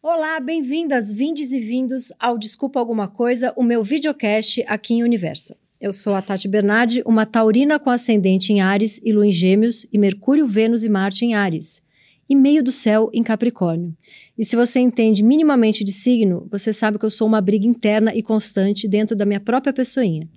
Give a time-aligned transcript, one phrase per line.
[0.00, 5.56] Olá, bem-vindas, vindes e vindos ao Desculpa Alguma Coisa, o meu videocast aqui em Universa.
[5.80, 9.84] Eu sou a Tati Bernardi, uma taurina com ascendente em Ares e lua em Gêmeos
[9.92, 11.82] e Mercúrio, Vênus e Marte em Ares.
[12.30, 13.92] E meio do céu em Capricórnio.
[14.38, 18.14] E se você entende minimamente de signo, você sabe que eu sou uma briga interna
[18.14, 20.28] e constante dentro da minha própria pessoinha.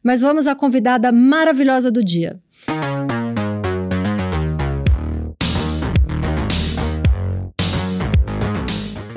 [0.00, 2.40] Mas vamos à convidada maravilhosa do dia.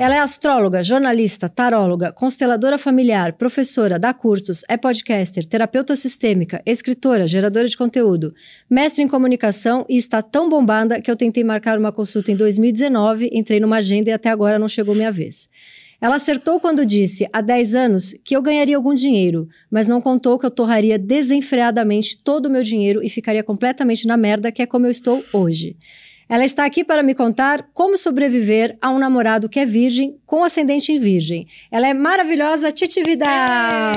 [0.02, 7.28] Ela é astróloga, jornalista, taróloga, consteladora familiar, professora, dá cursos, é podcaster, terapeuta sistêmica, escritora,
[7.28, 8.34] geradora de conteúdo,
[8.68, 13.30] mestre em comunicação e está tão bombada que eu tentei marcar uma consulta em 2019,
[13.32, 15.48] entrei numa agenda e até agora não chegou minha vez.
[16.00, 20.36] Ela acertou quando disse, há 10 anos, que eu ganharia algum dinheiro, mas não contou
[20.36, 24.66] que eu torraria desenfreadamente todo o meu dinheiro e ficaria completamente na merda, que é
[24.66, 25.76] como eu estou hoje.
[26.32, 30.42] Ela está aqui para me contar como sobreviver a um namorado que é virgem com
[30.42, 31.46] ascendente em virgem.
[31.70, 33.92] Ela é maravilhosa, Titi Vidal.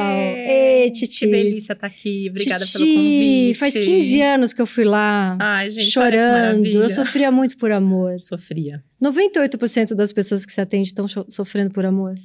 [0.46, 1.20] Ei, Titi.
[1.20, 2.28] Que delícia estar tá aqui.
[2.30, 3.58] Obrigada Titi, pelo convite.
[3.58, 5.38] Faz 15 anos que eu fui lá.
[5.40, 6.66] Ai, gente, chorando.
[6.66, 8.20] Eu sofria muito por amor.
[8.20, 8.84] Sofria.
[9.02, 12.16] 98% das pessoas que se atendem estão sofrendo por amor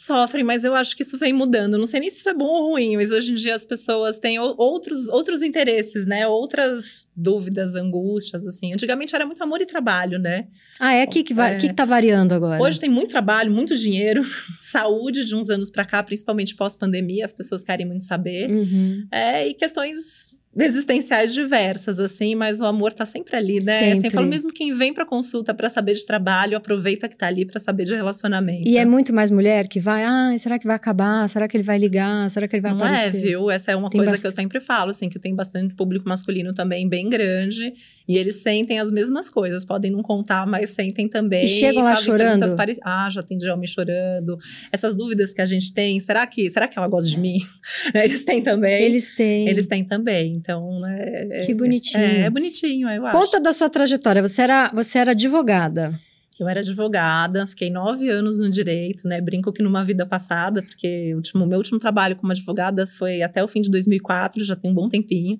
[0.00, 1.76] sofrem, mas eu acho que isso vem mudando.
[1.76, 4.18] Não sei nem se isso é bom ou ruim, mas hoje em dia as pessoas
[4.18, 6.26] têm outros, outros interesses, né?
[6.26, 8.72] Outras dúvidas, angústias, assim.
[8.72, 10.46] Antigamente era muito amor e trabalho, né?
[10.78, 11.54] Ah, é aqui que, vai, é.
[11.56, 12.62] que, que tá variando agora?
[12.62, 14.22] Hoje tem muito trabalho, muito dinheiro,
[14.58, 18.50] saúde de uns anos para cá, principalmente pós-pandemia, as pessoas querem muito saber.
[18.50, 19.06] Uhum.
[19.12, 23.78] É, e questões existenciais diversas, assim, mas o amor tá sempre ali, né?
[23.78, 23.92] Sempre.
[23.92, 27.28] Assim, eu falo, mesmo quem vem pra consulta para saber de trabalho, aproveita que tá
[27.28, 28.68] ali para saber de relacionamento.
[28.68, 31.28] E é muito mais mulher que vai, ah, será que vai acabar?
[31.28, 32.28] Será que ele vai ligar?
[32.30, 33.16] Será que ele vai Não aparecer?
[33.16, 33.50] é, viu?
[33.50, 36.52] Essa é uma tem coisa que eu sempre falo, assim, que tem bastante público masculino
[36.52, 37.72] também bem grande,
[38.10, 41.44] e eles sentem as mesmas coisas, podem não contar, mas sentem também.
[41.44, 42.56] E chegam lá chorando?
[42.56, 42.76] Pare...
[42.82, 44.36] Ah, já atendi homem chorando.
[44.72, 47.38] Essas dúvidas que a gente tem, será que, será que ela gosta de mim?
[47.94, 48.82] eles têm também.
[48.82, 49.48] Eles têm.
[49.48, 50.34] Eles têm também.
[50.34, 51.28] Então, né?
[51.30, 52.02] É, que bonitinho.
[52.02, 53.16] É, é bonitinho, eu acho.
[53.16, 54.20] Conta da sua trajetória.
[54.26, 55.96] Você era, você era advogada.
[56.40, 59.20] Eu era advogada, fiquei nove anos no direito, né?
[59.20, 63.46] Brinco que numa vida passada, porque o meu último trabalho como advogada foi até o
[63.46, 65.38] fim de 2004, já tem um bom tempinho.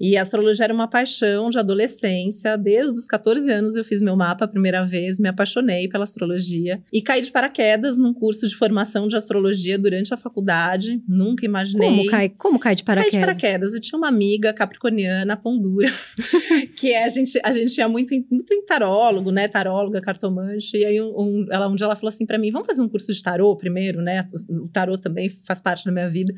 [0.00, 2.56] E a astrologia era uma paixão de adolescência.
[2.56, 6.82] Desde os 14 anos eu fiz meu mapa a primeira vez, me apaixonei pela astrologia
[6.90, 11.02] e caí de paraquedas num curso de formação de astrologia durante a faculdade.
[11.06, 11.86] Nunca imaginei.
[11.86, 13.12] Como cai, como cai de paraquedas?
[13.12, 13.74] Cai de paraquedas.
[13.74, 15.88] Eu tinha uma amiga capricorniana, Pondura,
[16.78, 19.48] que é, a gente a gente tinha muito muito em tarólogo, né?
[19.48, 20.78] Taróloga, cartomante.
[20.78, 22.88] E aí um, um, ela um dia ela falou assim para mim: "Vamos fazer um
[22.88, 24.26] curso de tarô primeiro, né?
[24.48, 26.32] O tarô também faz parte da minha vida.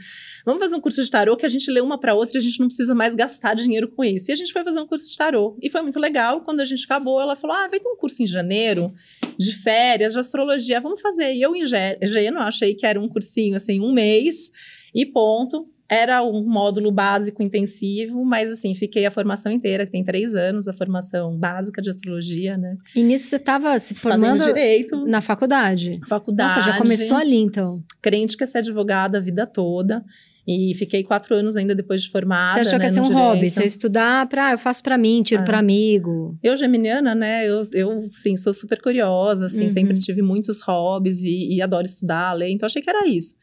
[0.45, 2.43] Vamos fazer um curso de tarô que a gente lê uma para outra e a
[2.43, 4.31] gente não precisa mais gastar gastar dinheiro com isso.
[4.31, 5.57] E a gente foi fazer um curso de tarô.
[5.63, 6.41] E foi muito legal.
[6.41, 8.93] Quando a gente acabou, ela falou: Ah, vai ter um curso em janeiro
[9.39, 11.35] de férias, de astrologia, vamos fazer.
[11.35, 14.51] E eu, ingênuo, achei que era um cursinho assim, um mês
[14.95, 15.69] e ponto.
[15.89, 20.67] Era um módulo básico intensivo, mas assim, fiquei a formação inteira, que tem três anos,
[20.67, 22.79] a formação básica de astrologia, né?
[22.97, 25.05] E nisso você estava se formando Fazendo direito.
[25.05, 26.01] na faculdade?
[26.09, 26.57] Faculdade.
[26.57, 27.85] Nossa, já começou ali então.
[28.01, 30.03] Crente que ia ser advogada a vida toda.
[30.47, 32.55] E fiquei quatro anos ainda depois de formada.
[32.55, 33.23] Você achou né, que ia ser um direito.
[33.23, 33.51] hobby?
[33.51, 35.45] Você estudar pra, ah, eu faço pra mim, tiro ah.
[35.45, 36.37] pra amigo.
[36.43, 37.49] Eu, geminiana, né?
[37.49, 39.71] Eu, eu sim, sou super curiosa, assim, uhum.
[39.71, 43.35] sempre tive muitos hobbies e, e adoro estudar, ler, então achei que era isso.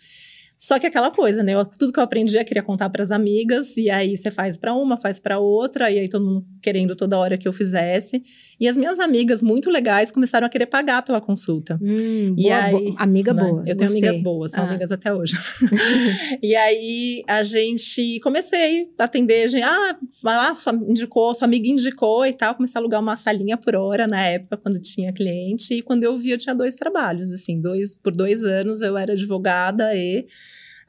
[0.59, 1.53] Só que aquela coisa, né?
[1.53, 4.57] Eu, tudo que eu aprendi eu queria contar para as amigas, e aí você faz
[4.57, 8.21] para uma, faz para outra, e aí todo mundo querendo toda hora que eu fizesse.
[8.59, 11.79] E as minhas amigas muito legais começaram a querer pagar pela consulta.
[11.81, 13.41] Hum, e boa, aí, bo amiga né?
[13.41, 13.63] boa.
[13.65, 14.67] Eu tenho amigas boas, são ah.
[14.67, 15.37] amigas até hoje.
[16.43, 22.25] e aí a gente comecei a atender, gente, ah, ah, sua indicou, sua amiga indicou
[22.25, 25.81] e tal, comecei a alugar uma salinha por hora na época quando tinha cliente, e
[25.81, 29.95] quando eu vi eu tinha dois trabalhos, assim, dois por dois anos eu era advogada
[29.95, 30.27] e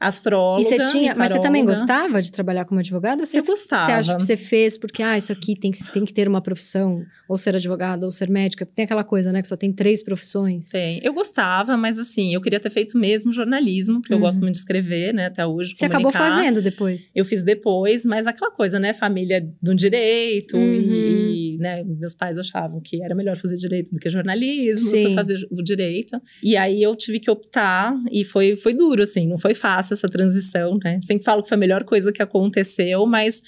[0.01, 0.63] astróloga.
[0.63, 3.23] E você tinha, mas você também gostava de trabalhar como advogada?
[3.23, 3.85] Você, eu gostava.
[3.85, 6.41] Você acha que você fez porque, ah, isso aqui tem que, tem que ter uma
[6.41, 8.65] profissão, ou ser advogada, ou ser médica?
[8.65, 10.69] Tem aquela coisa, né, que só tem três profissões.
[10.69, 10.99] Tem.
[11.03, 14.19] Eu gostava, mas assim, eu queria ter feito mesmo jornalismo, porque uhum.
[14.19, 15.73] eu gosto muito de escrever, né, até hoje.
[15.75, 16.09] Você comunicar.
[16.09, 17.11] acabou fazendo depois?
[17.13, 20.63] Eu fiz depois, mas aquela coisa, né, família do direito uhum.
[20.63, 25.13] e, né, meus pais achavam que era melhor fazer direito do que jornalismo, Sim.
[25.13, 26.19] fazer o direito.
[26.43, 30.07] E aí eu tive que optar e foi, foi duro, assim, não foi fácil essa
[30.09, 30.99] transição, né?
[31.01, 33.41] Sempre falo que foi a melhor coisa que aconteceu, mas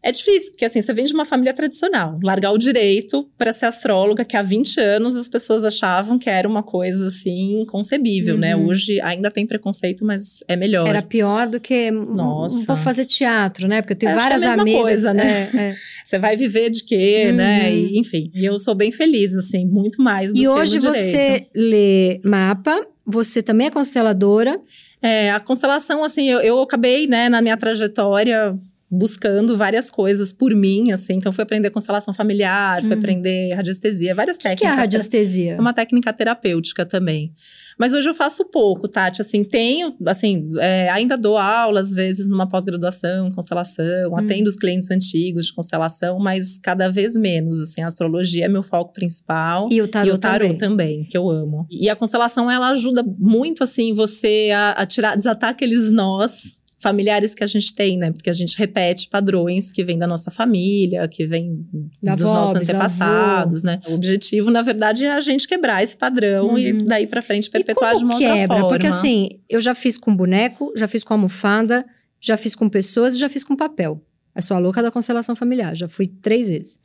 [0.00, 2.20] É difícil, porque assim, você vem de uma família tradicional.
[2.22, 6.46] Largar o direito para ser astróloga, que há 20 anos as pessoas achavam que era
[6.48, 8.54] uma coisa assim, inconcebível, né?
[8.54, 8.68] Uhum.
[8.68, 10.86] Hoje ainda tem preconceito, mas é melhor.
[10.86, 12.58] Era pior do que Nossa.
[12.58, 13.82] não vou fazer teatro, né?
[13.82, 14.82] Porque eu tenho É, acho que é a várias mesma amigas.
[14.82, 15.50] coisa, né?
[15.52, 15.74] é, é.
[16.06, 17.68] Você vai viver de quê, né?
[17.68, 17.76] Uhum.
[17.76, 20.92] E, enfim, e eu sou bem feliz, assim, muito mais do E que hoje no
[20.92, 21.10] direito.
[21.10, 24.60] você lê mapa, você também é consteladora.
[25.00, 28.56] É, a constelação, assim, eu, eu acabei, né, na minha trajetória
[28.90, 31.14] buscando várias coisas por mim, assim.
[31.14, 32.98] Então, fui aprender constelação familiar, fui Uhum.
[32.98, 34.78] aprender radiestesia, várias O que, que é técnicas.
[34.78, 35.52] a radiestesia?
[35.54, 37.32] É uma técnica terapêutica também.
[37.78, 39.20] Mas hoje eu faço pouco, Tati.
[39.20, 44.16] Assim, tenho, assim, é, ainda dou aula, às vezes, numa pós-graduação, constelação, Hum.
[44.16, 48.62] atendo os clientes antigos de constelação, mas cada vez menos, assim, a astrologia é meu
[48.62, 49.68] foco principal.
[49.70, 50.58] E o tarô, e o tarô também.
[50.58, 51.04] também.
[51.08, 51.66] que eu amo.
[51.70, 57.34] E a constelação, ela ajuda muito, assim, você a, a tirar, desatar aqueles nós familiares
[57.34, 58.12] que a gente tem, né?
[58.12, 61.66] Porque a gente repete padrões que vêm da nossa família, que vêm
[62.00, 63.80] Da dos avó, nossos antepassados, né?
[63.88, 66.84] O objetivo, na verdade, é a gente quebrar esse padrão e Uhum.
[66.84, 68.56] daí pra frente E perpetuar de uma outra quebra?
[68.58, 68.68] forma.
[68.68, 71.84] Porque assim, eu já fiz com boneco, já fiz com almofada,
[72.20, 74.00] já fiz com pessoas e já fiz com papel.
[74.36, 76.78] Eu sou a louca da constelação familiar, já fui três vezes.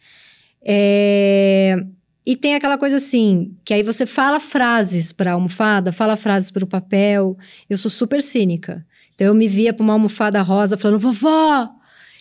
[0.66, 1.76] É,
[2.26, 6.64] E tem aquela coisa assim, que aí você fala frases para almofada, fala frases para
[6.64, 7.38] o papel.
[7.70, 8.84] Eu sou super cínica.
[9.16, 11.70] Então eu me via para uma almofada rosa falando, vovó,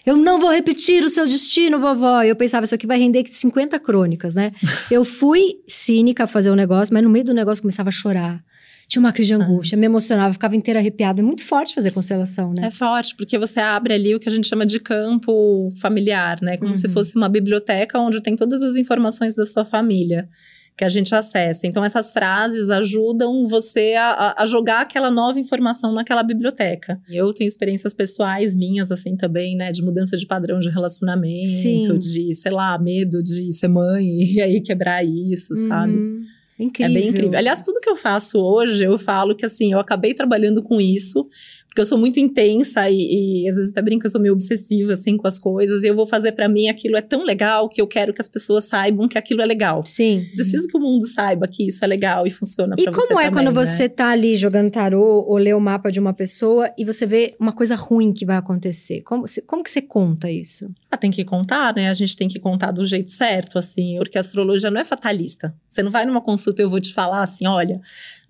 [0.05, 2.23] eu não vou repetir o seu destino, vovó.
[2.23, 4.53] E eu pensava, isso aqui vai render 50 crônicas, né?
[4.91, 8.43] eu fui cínica a fazer o negócio, mas no meio do negócio começava a chorar.
[8.89, 11.21] Tinha uma crise de angústia, me emocionava, ficava inteira arrepiada.
[11.21, 12.67] É muito forte fazer constelação, né?
[12.67, 16.59] É forte, porque você abre ali o que a gente chama de campo familiar, né?
[16.59, 16.93] Como se Uhum.
[16.93, 20.29] fosse uma biblioteca onde tem todas as informações da sua família
[20.77, 21.67] que a gente acessa.
[21.67, 27.01] Então, essas frases ajudam você a, a- jogar aquela nova informação naquela biblioteca.
[27.09, 29.71] Eu tenho experiências pessoais minhas, assim, também, né?
[29.71, 31.99] De mudança de padrão de relacionamento, Sim.
[31.99, 34.05] de, sei lá, medo de ser mãe
[34.35, 35.93] e aí quebrar isso, sabe?
[35.93, 36.25] Uhum.
[36.59, 36.97] Incrível.
[36.97, 37.39] É bem incrível.
[37.39, 41.27] Aliás, tudo que eu faço hoje, eu falo que assim, eu acabei trabalhando com isso,
[41.73, 44.93] porque eu sou muito intensa e, e às vezes até brinco eu sou meio obsessiva
[44.93, 47.81] assim com as coisas, e eu vou fazer pra mim aquilo é tão legal que
[47.81, 49.83] eu quero que as pessoas saibam que aquilo é legal.
[49.87, 50.27] Sim.
[50.35, 53.21] Preciso que o mundo saiba que isso é legal e funciona E pra você como
[53.21, 53.65] é também, quando né?
[53.67, 57.35] você tá ali jogando tarô ou lê o mapa de uma pessoa e você vê
[57.41, 59.01] uma coisa ruim que vai acontecer?
[59.01, 60.67] Como, você- como que você conta isso?
[60.91, 61.89] Ah, tem que contar, né?
[61.89, 65.55] A gente tem que contar do jeito certo, assim, porque a astrologia não é fatalista.
[65.67, 67.81] Você não vai numa consulta e eu vou te falar assim, olha,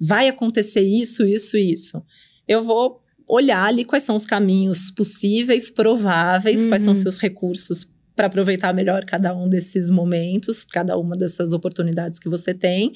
[0.00, 2.00] vai acontecer isso, isso, isso.
[2.46, 3.01] Eu vou
[3.34, 7.00] olhar ali quais são os caminhos possíveis, prováveis, quais são Uhum.
[7.00, 12.52] seus recursos para aproveitar melhor cada um desses momentos, cada uma dessas oportunidades que você
[12.52, 12.92] tem,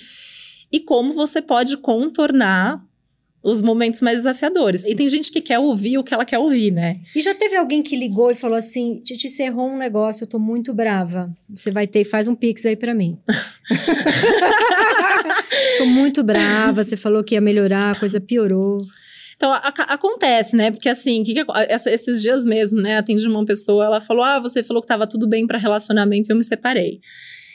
[0.71, 2.85] e como você pode contornar
[3.43, 4.85] os momentos mais desafiadores.
[4.85, 7.01] E tem gente que quer ouvir o que ela quer ouvir, né?
[7.15, 10.29] E já teve alguém que ligou e falou assim: Titi, você errou um negócio, eu
[10.29, 11.33] tô muito brava.
[11.49, 13.17] Você vai ter, faz um pix aí pra mim.
[15.79, 18.81] tô muito brava, você falou que ia melhorar, a coisa piorou.
[19.37, 20.71] Então, a- a- acontece, né?
[20.71, 22.97] Porque assim, que que essa- esses dias mesmo, né?
[22.99, 26.33] Atendi uma pessoa, ela falou: Ah, você falou que tava tudo bem pra relacionamento e
[26.33, 27.01] eu me separei.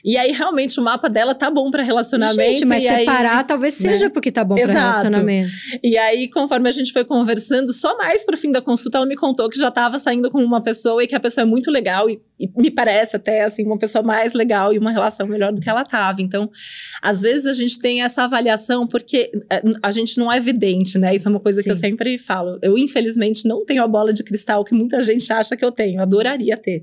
[0.03, 2.41] E aí, realmente, o mapa dela tá bom pra relacionamento.
[2.41, 3.89] Gente, mas e aí- separar talvez né?
[3.91, 4.79] seja porque tá bom pra Exato.
[4.79, 5.49] relacionamento.
[5.83, 9.15] E aí, conforme a gente foi conversando, só mais pro fim da consulta, ela me
[9.15, 12.09] contou que já tava saindo com uma pessoa e que a pessoa é muito legal
[12.09, 15.61] e, e me parece até, assim, uma pessoa mais legal e uma relação melhor do
[15.61, 16.21] que ela tava.
[16.21, 16.49] Então,
[17.01, 21.15] às vezes a gente tem essa avaliação porque é, a gente não é evidente, né?
[21.15, 21.81] Isso é uma coisa que eu Sim.
[21.89, 22.57] sempre falo.
[22.61, 26.01] Eu, infelizmente, não tenho a bola de cristal que muita gente acha que eu tenho.
[26.01, 26.81] Adoraria ter.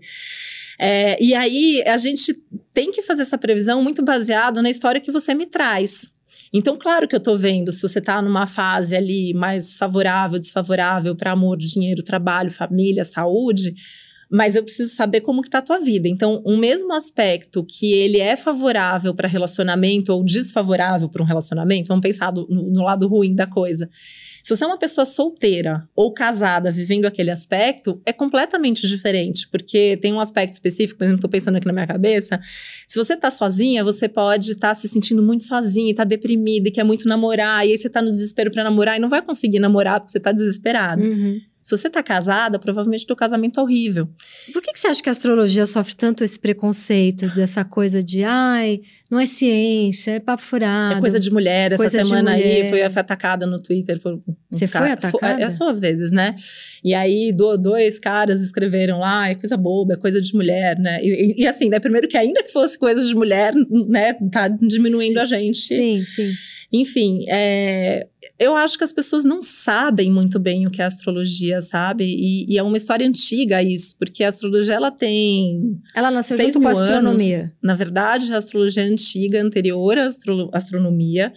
[0.79, 2.35] É, e aí, a gente
[2.73, 6.09] tem que fazer essa previsão muito baseado na história que você me traz.
[6.53, 11.15] Então, claro que eu tô vendo se você tá numa fase ali mais favorável, desfavorável
[11.15, 13.75] para amor, dinheiro, trabalho, família, saúde,
[14.31, 16.09] mas eu preciso saber como que tá a tua vida.
[16.09, 21.89] Então, um mesmo aspecto que ele é favorável para relacionamento ou desfavorável para um relacionamento,
[21.89, 23.89] vamos pensar do- no, no lado ruim da coisa.
[24.43, 29.99] Se você é uma pessoa solteira ou casada vivendo aquele aspecto, é completamente diferente, porque
[30.01, 32.41] tem um aspecto específico, por exemplo, tô pensando aqui na minha cabeça.
[32.87, 36.73] Se você tá sozinha, você pode estar se sentindo muito sozinha, e tá deprimida e
[36.73, 39.59] quer muito namorar, e aí você tá no desespero para namorar e não vai conseguir
[39.59, 41.03] namorar porque você tá desesperado.
[41.03, 41.41] Uhum.
[41.69, 44.09] Se você tá casada, provavelmente teu casamento é horrível.
[44.55, 48.25] Por que, que você acha que a astrologia sofre tanto esse preconceito, dessa coisa de
[48.25, 50.97] ai, não é ciência, é papo furado?
[50.97, 51.73] É coisa de mulher.
[51.73, 54.15] Essa Coisa semana aí foi atacada no Twitter por.
[54.15, 55.43] um Você cara- foi atacada?
[55.43, 56.35] É só às vezes, né?
[56.83, 61.01] E aí do- dois caras escreveram lá, é coisa boba, é coisa de mulher, né?
[61.03, 61.79] E, e- e assim, né?
[61.79, 63.53] Primeiro que ainda que fosse coisa de mulher,
[63.89, 64.15] né?
[64.33, 65.19] Tá diminuindo Sim.
[65.21, 65.59] a gente.
[65.59, 66.31] Sim, sim.
[66.73, 68.07] Enfim, é,
[68.39, 72.05] eu acho que as pessoas não sabem muito bem o que é astrologia, sabe?
[72.05, 75.81] E, e é uma história antiga isso, porque a astrologia ela tem.
[75.95, 77.39] Ela nasceu junto com a astronomia.
[77.41, 77.53] Anos.
[77.61, 81.33] Na verdade, a astrologia é antiga, anterior à astro astronomia.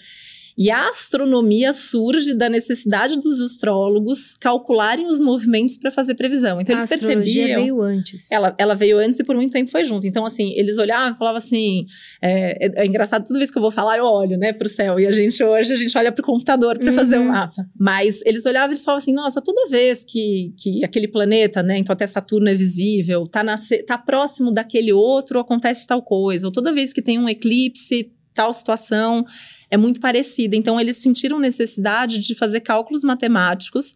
[0.57, 6.59] E a astronomia surge da necessidade dos astrólogos calcularem os movimentos para fazer previsão.
[6.59, 7.61] Então, eles a astrologia percebiam.
[7.61, 8.31] veio antes.
[8.31, 10.05] Ela, ela veio antes e por muito tempo foi junto.
[10.05, 11.85] Então, assim, eles olhavam e falavam assim.
[12.21, 14.99] É, é, é, engraçado, toda vez que eu vou falar, eu olho, né, pro céu.
[14.99, 16.95] E a gente hoje, a gente olha pro computador para uhum.
[16.95, 17.65] fazer um mapa.
[17.79, 21.77] Mas eles olhavam e eles falavam assim: nossa, toda vez que, que aquele planeta, né,
[21.77, 23.55] então até Saturno é visível, tá, na,
[23.87, 26.47] tá próximo daquele outro, acontece tal coisa.
[26.47, 29.25] Ou toda vez que tem um eclipse, tal situação
[29.71, 30.55] é muito parecida.
[30.55, 33.93] Então, eles sentiram necessidade de fazer cálculos matemáticos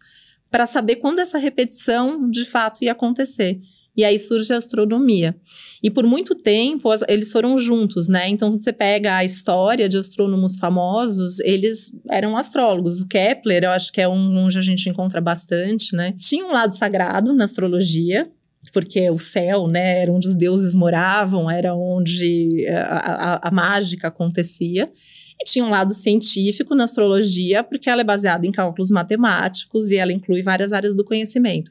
[0.50, 3.60] para saber quando essa repetição de fato ia acontecer.
[3.96, 5.34] E aí surge a astronomia.
[5.82, 8.28] E por muito tempo eles foram juntos, né?
[8.28, 13.00] Então você pega a história de astrônomos famosos, eles eram astrólogos.
[13.00, 16.14] O Kepler, eu acho que é um onde a gente encontra bastante, né?
[16.20, 18.30] Tinha um lado sagrado na astrologia,
[18.70, 24.08] porque o céu, né, era onde os deuses moravam, era onde a, a, a mágica
[24.08, 24.90] acontecia.
[25.40, 29.96] E tinha um lado científico na astrologia, porque ela é baseada em cálculos matemáticos e
[29.96, 31.70] ela inclui várias áreas do conhecimento.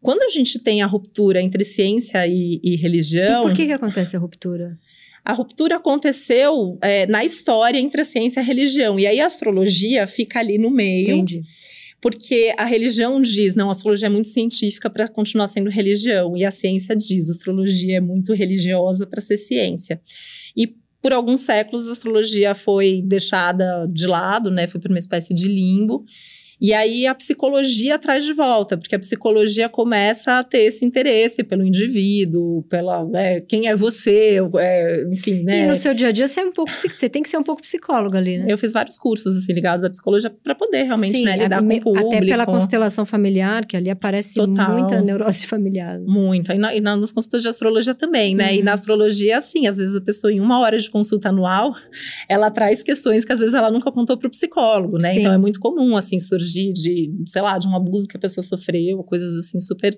[0.00, 3.40] Quando a gente tem a ruptura entre ciência e, e religião.
[3.40, 4.78] E por que, que acontece a ruptura?
[5.24, 9.00] A ruptura aconteceu é, na história entre a ciência e a religião.
[9.00, 11.10] E aí a astrologia fica ali no meio.
[11.10, 11.42] Entendi.
[12.00, 16.36] Porque a religião diz, não, a astrologia é muito científica para continuar sendo religião.
[16.36, 20.00] E a ciência diz, a astrologia é muito religiosa para ser ciência.
[20.56, 20.76] E
[21.06, 24.66] por alguns séculos a astrologia foi deixada de lado, né?
[24.66, 26.04] Foi para uma espécie de limbo.
[26.60, 31.44] E aí a psicologia traz de volta, porque a psicologia começa a ter esse interesse
[31.44, 35.64] pelo indivíduo, pela né, quem é você, é, enfim, né?
[35.64, 37.42] E no seu dia a dia você é um pouco você tem que ser um
[37.42, 38.46] pouco psicóloga ali, né?
[38.48, 41.62] Eu fiz vários cursos assim ligados à psicologia para poder realmente Sim, né, lidar a,
[41.62, 42.08] com o público.
[42.08, 44.72] Até pela constelação familiar, que ali aparece Total.
[44.72, 46.00] muita neurose familiar.
[46.00, 46.52] Muito.
[46.52, 48.52] E, na, e nas consultas de astrologia também, né?
[48.52, 48.58] Uhum.
[48.58, 51.74] E na astrologia, assim, às vezes a pessoa em uma hora de consulta anual,
[52.28, 55.12] ela traz questões que às vezes ela nunca contou para o psicólogo, né?
[55.12, 55.20] Sim.
[55.20, 58.20] Então é muito comum assim surgir de, de, sei lá, de um abuso que a
[58.20, 59.96] pessoa sofreu, coisas assim super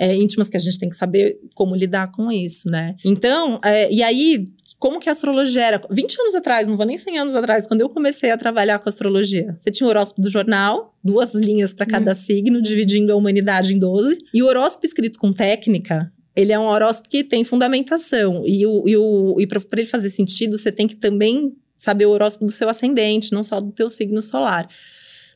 [0.00, 2.96] é, íntimas que a gente tem que saber como lidar com isso, né?
[3.04, 5.82] Então, é, e aí, como que a astrologia era?
[5.90, 8.88] 20 anos atrás, não vou nem 100 anos atrás, quando eu comecei a trabalhar com
[8.88, 12.14] astrologia, você tinha o horóscopo do jornal, duas linhas para cada hum.
[12.14, 16.64] signo, dividindo a humanidade em 12, e o horóscopo escrito com técnica, ele é um
[16.64, 18.42] horóscopo que tem fundamentação.
[18.46, 22.10] E, o, e, o, e para ele fazer sentido, você tem que também saber o
[22.10, 24.66] horóscopo do seu ascendente, não só do teu signo solar.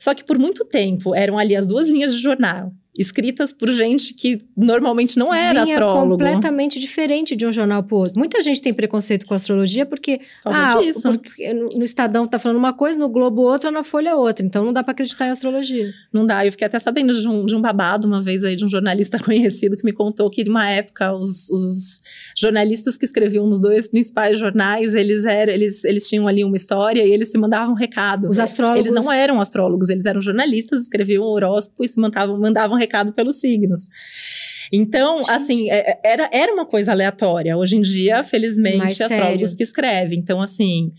[0.04, 4.14] Só que por muito tempo eram ali as duas linhas de jornal escritas por gente
[4.14, 6.12] que normalmente não era Vinha astrólogo.
[6.12, 8.18] completamente diferente de um jornal para outro.
[8.18, 12.98] Muita gente tem preconceito com astrologia porque, ah, porque no Estadão tá falando uma coisa,
[12.98, 14.46] no Globo outra, na Folha outra.
[14.46, 15.90] Então não dá para acreditar em astrologia.
[16.12, 16.46] Não dá.
[16.46, 19.18] Eu fiquei até sabendo de um, de um babado uma vez aí de um jornalista
[19.22, 22.00] conhecido que me contou que, numa época, os, os
[22.36, 27.04] jornalistas que escreviam nos dois principais jornais, eles eram, eles, eles tinham ali uma história
[27.04, 28.28] e eles se mandavam um recado.
[28.28, 28.86] Os astrólogos.
[28.86, 33.36] Eles não eram astrólogos, eles eram jornalistas, escreviam horóscopo e se mandavam, mandavam recado pelos
[33.36, 33.86] signos.
[34.72, 35.30] Então, Gente.
[35.30, 37.56] assim, é, é, era, era uma coisa aleatória.
[37.56, 39.56] Hoje em dia, felizmente, Mais astrólogos sério.
[39.56, 40.18] que escrevem.
[40.18, 40.92] Então, assim,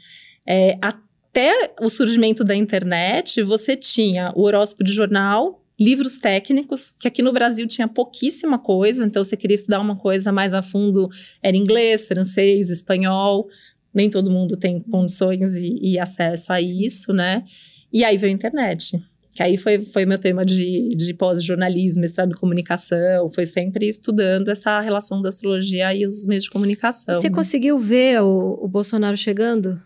[0.47, 7.07] é, até o surgimento da internet, você tinha o horóscopo de jornal, livros técnicos, que
[7.07, 11.09] aqui no Brasil tinha pouquíssima coisa, então você queria estudar uma coisa mais a fundo,
[11.43, 13.47] era inglês, francês, espanhol,
[13.93, 17.43] nem todo mundo tem condições e, e acesso a isso, né?
[17.91, 19.01] E aí veio a internet.
[19.35, 24.47] Que aí foi, foi meu tema de, de pós-jornalismo, mestrado em comunicação, foi sempre estudando
[24.47, 27.13] essa relação da astrologia e os meios de comunicação.
[27.13, 27.35] Você né?
[27.35, 29.77] conseguiu ver o, o Bolsonaro chegando?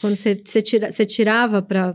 [0.00, 1.94] Quando você, você, tira, você tirava para.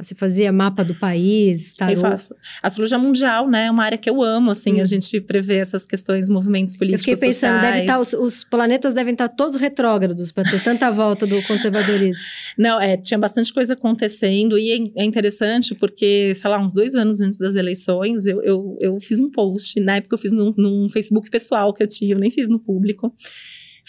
[0.00, 1.92] Você fazia mapa do país, tarô?
[1.92, 2.34] Eu faço.
[2.62, 3.66] Astrologia mundial, né?
[3.66, 4.74] É uma área que eu amo, assim.
[4.74, 4.80] Hum.
[4.80, 8.44] A gente prevê essas questões, movimentos políticos, Eu fiquei pensando, deve estar, tá, os, os,
[8.44, 12.22] planetas devem estar tá todos retrógrados para ter tanta volta do conservadorismo.
[12.56, 14.56] Não, é, tinha bastante coisa acontecendo.
[14.56, 18.76] E é, é interessante porque, sei lá, uns dois anos antes das eleições, eu, eu,
[18.80, 19.80] eu fiz um post.
[19.80, 22.60] Na época eu fiz num, num Facebook pessoal que eu tinha, eu nem fiz no
[22.60, 23.12] público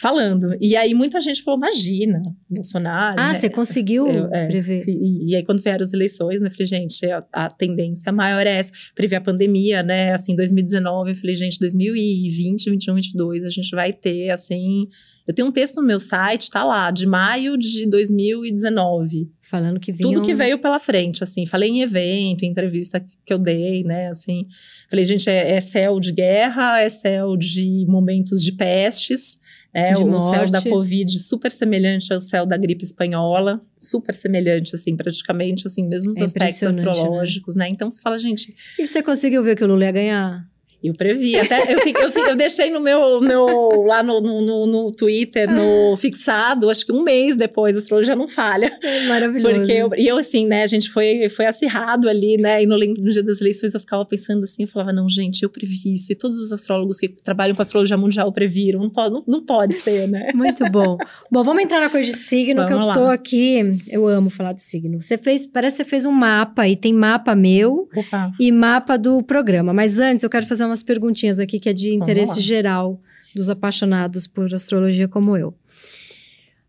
[0.01, 0.57] falando.
[0.59, 3.15] E aí muita gente falou: imagina, Bolsonaro.
[3.19, 3.33] Ah, né?
[3.35, 4.83] você conseguiu eu, é, prever.
[4.87, 8.57] E, e, aí, quando vieram as eleições, né, falei, gente, a, a, tendência maior é
[8.57, 8.71] essa.
[8.95, 10.11] Prever a pandemia, né?
[10.13, 14.87] Assim, 2019, eu falei, gente, 2020, 2021, 2022, a gente vai ter, assim.
[15.27, 19.29] Eu tenho um texto no meu site, tá lá, de maio de 2019.
[19.39, 20.09] Falando que vinha.
[20.09, 21.45] Tudo que veio pela frente, assim.
[21.45, 24.07] Falei em evento, em entrevista que eu dei, né?
[24.07, 24.47] Assim.
[24.89, 29.37] Falei, gente, é, é céu de guerra, é céu de momentos de pestes
[29.73, 30.69] É, De o céu da morte.
[30.69, 36.23] Covid super semelhante ao céu da gripe espanhola, super semelhante, assim, praticamente, assim, mesmos É
[36.25, 36.67] aspectos né?
[36.69, 37.69] astrológicos, né?
[37.69, 40.50] Então você fala, gente, E você conseguiu ver que o Lula ia ganhar?
[40.87, 43.45] Eu previ, até eu, fiquei- eu, fiquei- eu deixei no meu, meu
[43.85, 48.27] lá no, no, no- Twitter, no fixado, acho que um mês depois, a astrologia não
[48.27, 48.71] falha.
[48.83, 49.55] É maravilhoso.
[49.55, 52.77] Porque eu, e eu, assim, né, a gente foi, foi acirrado ali, né, e no,
[52.77, 56.11] no dia das eleições eu ficava pensando assim, eu falava, não, gente, eu previ isso,
[56.11, 59.73] e todos os astrólogos que trabalham com astrologia mundial previram, não pode, não, não pode
[59.75, 60.31] ser, né?
[60.33, 60.97] Muito bom.
[61.31, 63.13] Bom, vamos entrar na coisa de signo, que eu Vamos tô lá.
[63.13, 63.77] aqui.
[63.87, 65.01] Eu amo falar de signo.
[65.01, 68.31] Você fez, parece que você fez um mapa e tem mapa meu Opa.
[68.39, 69.73] e mapa do programa.
[69.73, 72.99] Mas antes eu quero fazer umas perguntinhas aqui que é de interesse geral
[73.35, 75.53] dos apaixonados por astrologia como eu.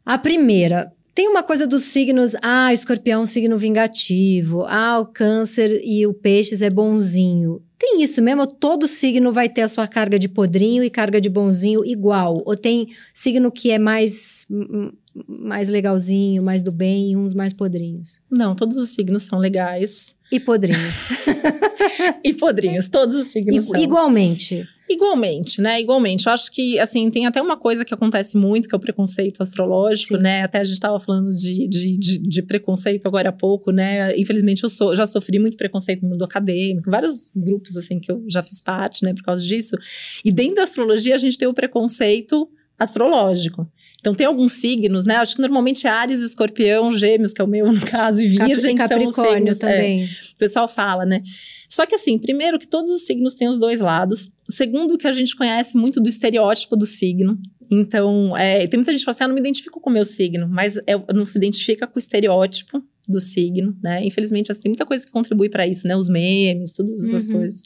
[0.05, 5.07] A primeira, tem uma coisa dos signos, ah, escorpião é um signo vingativo, ah, o
[5.07, 7.63] câncer e o peixes é bonzinho.
[7.79, 8.47] Tem isso mesmo?
[8.47, 12.41] Todo signo vai ter a sua carga de podrinho e carga de bonzinho igual?
[12.47, 14.93] Ou tem signo que é mais, hum,
[15.27, 18.21] mais legalzinho, mais do bem e uns mais podrinhos?
[18.31, 20.15] Não, todos os signos são legais.
[20.33, 21.11] E podrinhos.
[22.25, 24.67] E podrinhos, todos os signos I- igualmente.
[24.89, 25.81] Igualmente, né?
[25.81, 26.27] Igualmente.
[26.27, 29.43] Eu acho que, assim, tem até uma coisa que acontece muito, que é o preconceito
[29.43, 30.23] astrológico, Sim.
[30.23, 30.43] né?
[30.43, 34.17] Até a gente estava falando de, de, de, de preconceito agora há pouco, né?
[34.19, 38.25] Infelizmente, eu sou, já sofri muito preconceito no mundo acadêmico, vários grupos, assim, que eu
[38.29, 39.13] já fiz parte, né?
[39.15, 39.77] Por causa disso.
[40.25, 42.49] E dentro da astrologia, a gente tem o preconceito
[42.79, 43.67] astrológico.
[44.03, 45.15] Então, tem alguns signos, né?
[45.15, 48.77] Acho que normalmente Ares, Escorpião, Gêmeos, que é o meu, no caso, e Cap- Virgem,
[48.77, 50.05] são os Capricórnio signos, é, também.
[50.05, 51.23] o pessoal fala, né?
[51.69, 54.29] Só que assim, primeiro que todos os signos têm os dois lados.
[54.51, 57.39] Segundo que a gente conhece muito do estereótipo do signo.
[57.71, 60.05] Então, é, tem muita gente que fala assim, ah, não me identifico com o meu
[60.05, 64.05] signo, mas é, não se identifica com o estereótipo do signo, né?
[64.05, 65.97] Infelizmente, assim, tem muita coisa que contribui para isso, né?
[65.97, 67.35] Os memes, todas essas Uhum.
[67.35, 67.63] coisas.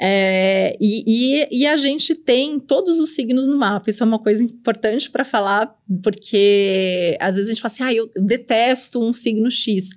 [0.00, 3.90] É, e, e, e a gente tem todos os signos no mapa.
[3.90, 7.92] Isso é uma coisa importante para falar, porque às vezes a gente fala assim, ah,
[7.92, 9.90] eu detesto um signo X.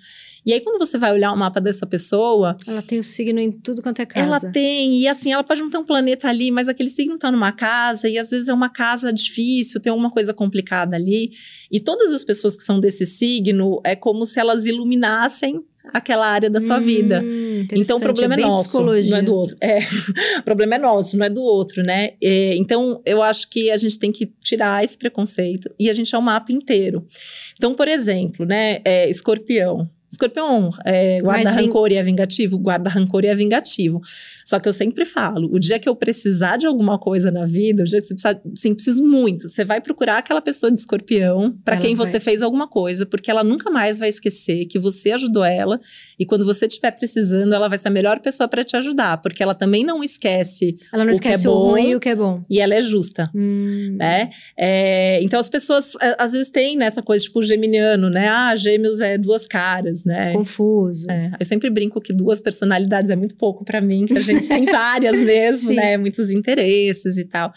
[0.43, 3.51] E aí, quando você vai olhar o mapa dessa pessoa, Ela tem o signo em
[3.51, 4.25] tudo quanto é casa.
[4.25, 7.31] ela tem, e assim, ela pode não ter um planeta ali, mas aquele signo tá
[7.31, 11.29] numa casa, e às vezes é uma casa difícil, tem alguma coisa complicada ali.
[11.71, 16.49] E todas as pessoas que são desse signo, é como se elas iluminassem aquela área
[16.49, 17.17] da tua Hum, vida.
[17.23, 17.63] Então o
[17.99, 19.11] interessante, problema é, bem nosso, psicologia.
[19.11, 19.57] não é do outro.
[19.61, 19.79] É,
[20.39, 22.11] o problema é nosso, não é do outro, né?
[22.21, 26.13] É, então eu acho que a gente tem que tirar esse preconceito e a gente
[26.13, 27.05] é o mapa inteiro.
[27.55, 29.89] Então, por exemplo, né, é, escorpião.
[30.11, 32.57] Escorpião é, guarda Mas rancor e é vingativo?
[32.59, 34.01] Guarda rancor e é vingativo.
[34.45, 37.83] Só que eu sempre falo, o dia que eu precisar de alguma coisa na vida,
[37.83, 41.55] o dia que você precisar, sim, preciso muito, você vai procurar aquela pessoa de escorpião
[41.63, 45.11] para quem você te- fez alguma coisa, porque ela nunca mais vai esquecer que você
[45.11, 45.79] ajudou ela
[46.19, 49.41] e quando você estiver precisando, ela vai ser a melhor pessoa para te ajudar, porque
[49.41, 51.69] ela também não esquece Ela não o que é esquece o bom.
[51.69, 52.43] ruim e o que é bom.
[52.49, 53.29] e ela é justa.
[53.33, 53.95] Hum.
[53.97, 54.31] Né?
[54.57, 58.27] É, então as pessoas às vezes têm nessa coisa tipo geminiano, né?
[58.27, 60.33] Ah, gêmeos é duas caras, né?
[60.33, 61.09] Confuso.
[61.09, 64.47] É, eu sempre brinco que duas personalidades é muito pouco pra mim, que a gente
[64.47, 65.97] tem várias mesmo, né?
[65.97, 67.53] Muitos interesses e tal.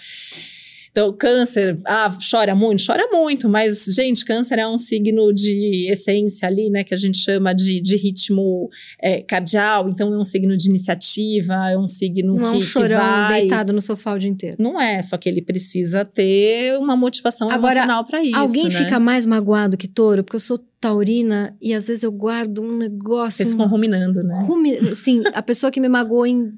[0.97, 2.87] Então, câncer, ah, chora muito?
[2.87, 6.85] Chora muito, mas, gente, câncer é um signo de essência ali, né?
[6.85, 8.71] Que a gente chama de, de ritmo
[9.03, 12.61] é, cardial, então é um signo de iniciativa, é um signo Não é que, um
[12.61, 13.41] que chorão vai...
[13.41, 14.57] deitado no sofá o dia inteiro.
[14.61, 18.85] Não é, só que ele precisa ter uma motivação Agora, emocional pra isso, Alguém né?
[18.85, 20.23] fica mais magoado que touro?
[20.23, 23.39] Porque eu sou taurina e às vezes eu guardo um negócio.
[23.39, 24.45] Vocês ficam uma- ruminando, né?
[24.47, 26.53] Rumi- Sim, a pessoa que me magoou em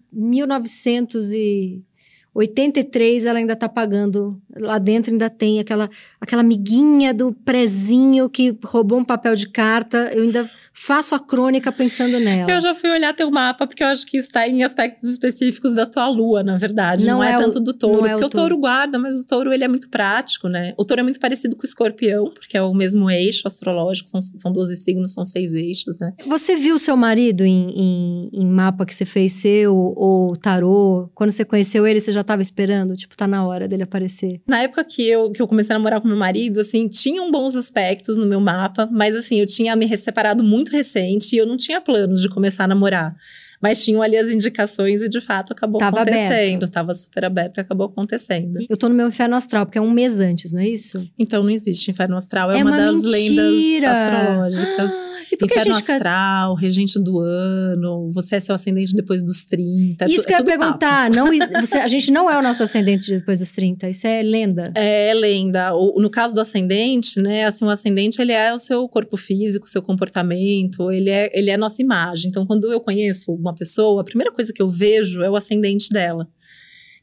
[2.37, 4.41] 1983, ela ainda tá pagando.
[4.59, 5.89] Lá dentro ainda tem aquela,
[6.21, 10.11] aquela amiguinha do prezinho que roubou um papel de carta.
[10.15, 12.51] Eu ainda faço a crônica pensando nela.
[12.51, 15.87] Eu já fui olhar teu mapa, porque eu acho que está em aspectos específicos da
[15.87, 17.07] tua lua, na verdade.
[17.07, 18.07] Não Não, é, é tanto do touro.
[18.07, 18.49] é o porque o touro.
[18.51, 20.75] touro guarda, mas o touro ele é muito prático, né?
[20.77, 24.21] O touro é muito parecido com o escorpião, porque é o mesmo eixo astrológico, são,
[24.21, 26.13] são 12 signos, são seis eixos, né?
[26.27, 31.09] Você viu seu marido em, em- em mapa que você fez seu ou tarô?
[31.15, 32.95] Quando você conheceu ele, você já tava esperando?
[32.97, 34.41] Tipo, tá na hora dele aparecer.
[34.47, 37.57] Na época que eu, que eu comecei a namorar com meu marido, assim, tinham bons
[37.57, 41.57] aspectos no meu mapa, mas assim, eu tinha me separado muito recente e eu não
[41.57, 43.17] tinha planos de começar a namorar.
[43.63, 46.57] Mas tinham ali as indicações e de fato acabou Tava acontecendo.
[46.57, 46.69] aberto.
[46.71, 48.59] Tava super aberto e acabou acontecendo.
[48.69, 51.03] Eu tô no meu inferno astral, porque é um mês antes, não é isso?
[51.19, 53.13] Então não existe inferno astral, é, É uma, uma das mentira!
[53.43, 55.09] lendas astrológicas.
[55.33, 59.23] E por que a Inferno gente astral, regente do ano, você é seu ascendente depois
[59.25, 60.05] dos 30.
[60.05, 60.79] é Isso tu- que é eu ia tudo papo.
[60.79, 61.11] perguntar.
[61.11, 61.27] Não,
[61.61, 63.91] você- a gente não é o nosso ascendente depois dos 30.
[63.91, 64.73] Isso é lenda.
[64.75, 65.75] É lenda.
[65.75, 67.45] O- no caso do ascendente, né?
[67.45, 71.55] Assim, o ascendente ele é o seu corpo físico, seu comportamento, ele é, ele é
[71.55, 72.29] a nossa imagem.
[72.31, 75.91] Então, quando eu conheço uma pessoa, a primeira coisa que eu vejo é o ascendente
[75.91, 76.29] dela.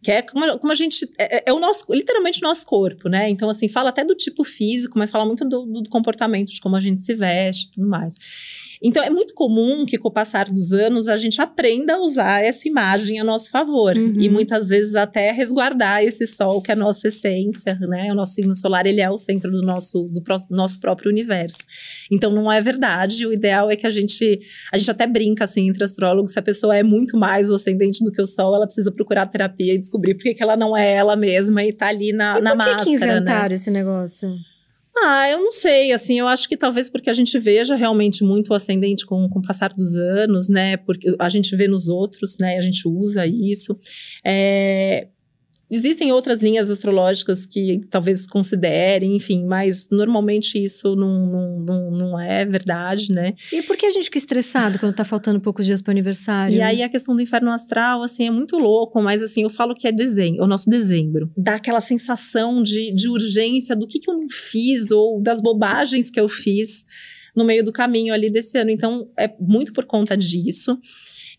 [0.01, 1.09] que é como, como a gente.
[1.17, 3.29] É, é, é, o nosso, literalmente o nosso corpo, né?
[3.29, 6.75] Então, assim, fala até do tipo físico, mas fala muito do, do comportamento, de como
[6.75, 8.15] a gente se veste e tudo mais.
[8.83, 12.43] Então, é muito comum que, com o passar dos anos, a gente aprenda a usar
[12.43, 13.95] essa imagem a nosso favor.
[13.95, 14.15] Uhum.
[14.19, 18.11] E muitas vezes até resguardar esse sol que é a nossa essência, né?
[18.11, 21.59] O nosso signo solar, ele é o centro do nosso, do pro, nosso próprio universo.
[22.11, 23.25] Então, não é verdade.
[23.25, 24.39] O ideal é que a gente...
[24.71, 28.03] A gente até brinca, assim, entre astrólogos, se a pessoa é muito mais o ascendente
[28.03, 30.93] do que o sol, ela precisa procurar terapia e descobrir por que ela não é
[30.93, 33.55] ela mesma e tá ali na, e na por que máscara, que inventaram né?
[33.55, 34.35] esse negócio?
[34.95, 38.49] Ah, eu não sei, assim, eu acho que talvez porque a gente veja realmente muito
[38.51, 42.37] o ascendente com, com o passar dos anos, né, porque a gente vê nos outros,
[42.39, 43.75] né, a gente usa isso.
[44.23, 45.07] É,
[45.71, 52.19] Existem outras linhas astrológicas que talvez considerem, enfim, mas normalmente isso não, não, não, não
[52.19, 53.33] é verdade, né?
[53.51, 56.55] E por que a gente fica estressado quando tá faltando poucos dias para o aniversário?
[56.55, 59.73] E aí a questão do inferno astral, assim, é muito louco, mas assim, eu falo
[59.73, 61.31] que é dezembro, o nosso dezembro.
[61.35, 66.11] Dá aquela sensação de, de urgência do que, que eu não fiz ou das bobagens
[66.11, 66.85] que eu fiz
[67.35, 68.69] no meio do caminho ali desse ano.
[68.69, 70.77] Então, é muito por conta disso.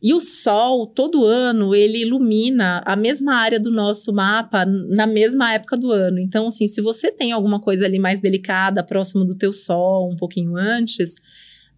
[0.03, 5.53] E o Sol, todo ano, ele ilumina a mesma área do nosso mapa na mesma
[5.53, 6.19] época do ano.
[6.19, 10.17] Então, assim, se você tem alguma coisa ali mais delicada, próximo do teu Sol, um
[10.17, 11.15] pouquinho antes,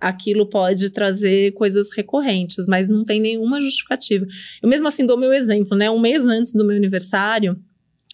[0.00, 4.26] aquilo pode trazer coisas recorrentes, mas não tem nenhuma justificativa.
[4.62, 5.90] Eu mesmo assim dou meu exemplo, né?
[5.90, 7.58] Um mês antes do meu aniversário,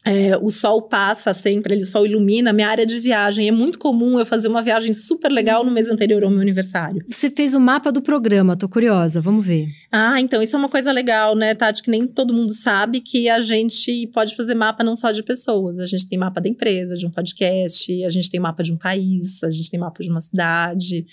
[0.05, 3.47] é, o sol passa sempre, o sol ilumina minha área de viagem.
[3.47, 7.05] É muito comum eu fazer uma viagem super legal no mês anterior ao meu aniversário.
[7.09, 9.69] Você fez o mapa do programa, tô curiosa, vamos ver.
[9.93, 11.83] Ah, então isso é uma coisa legal, né, Tati?
[11.83, 15.79] Que nem todo mundo sabe que a gente pode fazer mapa não só de pessoas.
[15.79, 18.77] A gente tem mapa da empresa, de um podcast, a gente tem mapa de um
[18.77, 21.07] país, a gente tem mapa de uma cidade.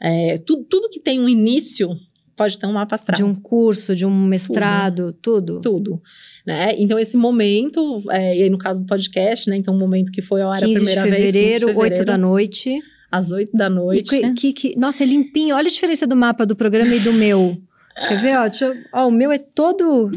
[0.00, 1.96] É, tudo, tudo que tem um início
[2.36, 3.16] pode ter um mapa astral.
[3.16, 5.60] De um curso, de um mestrado, tudo?
[5.60, 5.90] Tudo.
[5.90, 6.02] tudo
[6.46, 6.74] né?
[6.76, 9.56] Então, esse momento, é, e aí no caso do podcast, né?
[9.56, 11.22] Então, um momento que foi a hora a primeira de vez.
[11.22, 12.82] 15 de fevereiro, 8 da noite.
[13.10, 14.16] Às 8 da noite.
[14.16, 15.56] E que, que, nossa, é limpinho.
[15.56, 17.56] Olha a diferença do mapa do programa e do meu.
[18.08, 18.36] Quer ver?
[18.36, 20.10] Ó, eu, ó, o meu é todo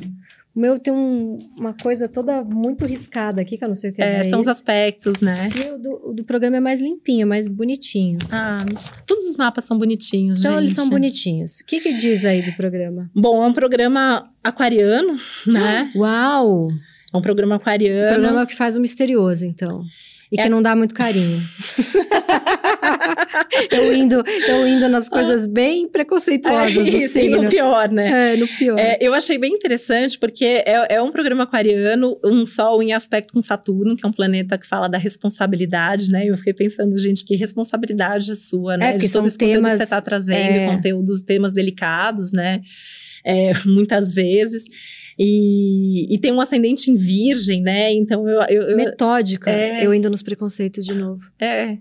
[0.58, 3.94] o meu tem um, uma coisa toda muito riscada aqui, que eu não sei o
[3.94, 4.22] que é.
[4.22, 5.50] É, são os aspectos, né?
[5.56, 8.18] E o do, o do programa é mais limpinho, mais bonitinho.
[8.32, 8.66] Ah,
[9.06, 10.62] todos os mapas são bonitinhos, então, gente.
[10.62, 11.60] eles são bonitinhos.
[11.60, 13.08] O que, que diz aí do programa?
[13.16, 15.16] Bom, é um programa aquariano,
[15.46, 15.92] né?
[15.96, 16.70] Uau!
[17.14, 18.18] É um programa aquariano.
[18.18, 19.84] Um programa que faz o misterioso, então.
[20.32, 20.44] E é...
[20.44, 21.42] que não dá muito carinho.
[23.72, 27.44] eu, indo, eu indo nas coisas bem preconceituosas é, do isso, signo.
[27.44, 28.34] no pior, né?
[28.34, 28.78] É, no pior.
[28.78, 33.34] É, eu achei bem interessante, porque é, é um programa aquariano, um sol em aspecto
[33.34, 36.26] com Saturno, que é um planeta que fala da responsabilidade, né?
[36.26, 38.90] Eu fiquei pensando, gente, que responsabilidade é sua, né?
[38.90, 40.68] É, porque De todo são temas, que você está trazendo, é...
[40.68, 42.62] conteúdos, temas delicados, né?
[43.24, 44.66] É, muitas vezes.
[45.20, 47.92] E, e tem um ascendente em virgem, né?
[47.92, 48.42] Então eu.
[48.44, 49.50] eu, eu Metódica.
[49.50, 51.22] É, eu indo nos preconceitos de novo.
[51.40, 51.78] É.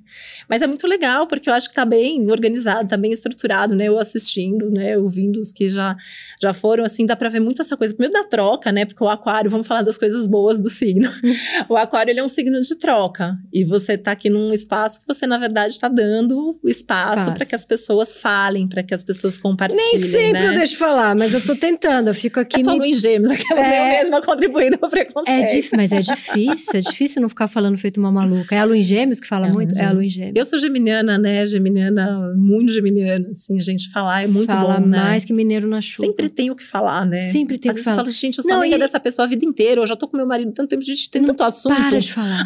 [0.48, 3.88] Mas é muito legal, porque eu acho que tá bem organizado, tá bem estruturado, né?
[3.88, 4.96] Eu assistindo, né?
[4.96, 5.96] Ouvindo os que já,
[6.40, 7.94] já foram, assim, dá pra ver muito essa coisa.
[7.94, 8.86] Primeiro da troca, né?
[8.86, 11.10] Porque o aquário, vamos falar das coisas boas do signo.
[11.68, 13.36] o aquário, ele é um signo de troca.
[13.52, 17.34] E você tá aqui num espaço que você, na verdade, tá dando espaço, espaço.
[17.34, 19.84] para que as pessoas falem, para que as pessoas compartilhem.
[19.92, 20.48] Nem sempre né?
[20.48, 22.60] eu deixo falar, mas eu tô tentando, eu fico aqui.
[22.60, 22.88] É me...
[22.88, 23.78] em gêmeos, aquelas é...
[23.78, 25.74] eu mesma contribuindo pro preconceito.
[25.74, 25.76] É.
[25.76, 28.54] Mas é difícil, é difícil não ficar falando feito uma maluca.
[28.54, 29.76] É a Lu em Gêmeos que fala é muito?
[29.76, 30.34] É a Lu em Gêmeos.
[30.36, 31.44] Eu sou geminiana, né?
[31.46, 34.98] Geminiana, muito geminiana, assim, gente, falar é muito fala bom, né?
[34.98, 36.08] mais que mineiro na chuva.
[36.08, 37.18] Sempre tem o que falar, né?
[37.18, 37.82] Sempre tem o que falar.
[37.82, 38.78] Às vezes eu falo, gente, eu sou não, amiga e...
[38.78, 41.10] dessa pessoa a vida inteira, eu já tô com meu marido tanto tempo, a gente
[41.10, 41.74] tem não tanto assunto.
[41.76, 42.44] para de falar.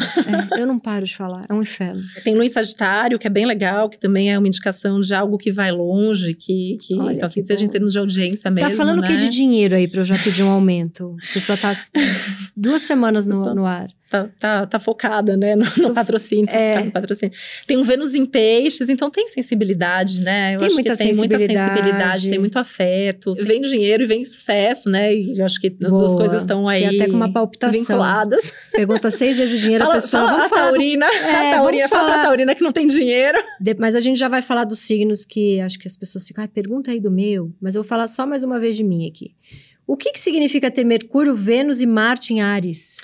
[0.57, 2.01] É, eu não paro de falar, é um inferno.
[2.23, 5.51] Tem em Sagitário, que é bem legal, que também é uma indicação de algo que
[5.51, 7.65] vai longe, que, que Olha, então, assim, que seja bom.
[7.67, 9.07] em termos de audiência mesmo, Tá falando o né?
[9.07, 10.70] que de dinheiro aí pra eu já pedir um aumento?
[10.79, 11.79] A pessoa tá
[12.55, 13.89] duas semanas no, no ar.
[14.11, 16.83] Tá, tá, tá, focada, né, no, no patrocínio, é.
[16.83, 17.33] no patrocínio.
[17.65, 20.55] Tem um Vênus em peixes, então tem sensibilidade, né?
[20.55, 21.47] Eu tem acho muita que tem sensibilidade.
[21.47, 23.33] muita sensibilidade, tem muito afeto.
[23.35, 25.15] Vem dinheiro e vem sucesso, né?
[25.15, 26.01] E eu acho que as Boa.
[26.01, 27.79] duas coisas estão aí até com uma palpitação.
[27.79, 28.51] vinculadas.
[28.73, 30.23] Pergunta seis vezes o dinheiro, fala, a pessoa...
[30.23, 31.13] Fala vamos a falar taurina, do...
[31.15, 33.41] é, a taurina, fala a taurina que não tem dinheiro.
[33.61, 36.43] De, mas a gente já vai falar dos signos que acho que as pessoas ficam,
[36.43, 37.49] ah, pergunta aí do meu.
[37.61, 39.33] Mas eu vou falar só mais uma vez de mim aqui.
[39.91, 42.95] O que, que significa ter Mercúrio, Vênus e Marte em Ares?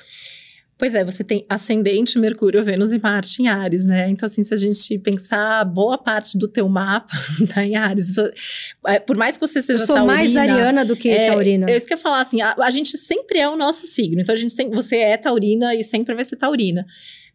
[0.77, 4.09] Pois é, você tem ascendente, Mercúrio, Vênus e Marte em Ares, né?
[4.09, 7.11] Então, assim, se a gente pensar, boa parte do teu mapa
[7.53, 8.13] tá em Ares.
[8.85, 11.69] É, por mais que você seja Eu sou taurina, mais ariana do que é, taurina.
[11.69, 14.21] Eu isso que eu ia falar, assim, a, a, gente sempre é o nosso signo.
[14.21, 16.85] Então, a gente sempre, você é taurina e sempre vai ser taurina.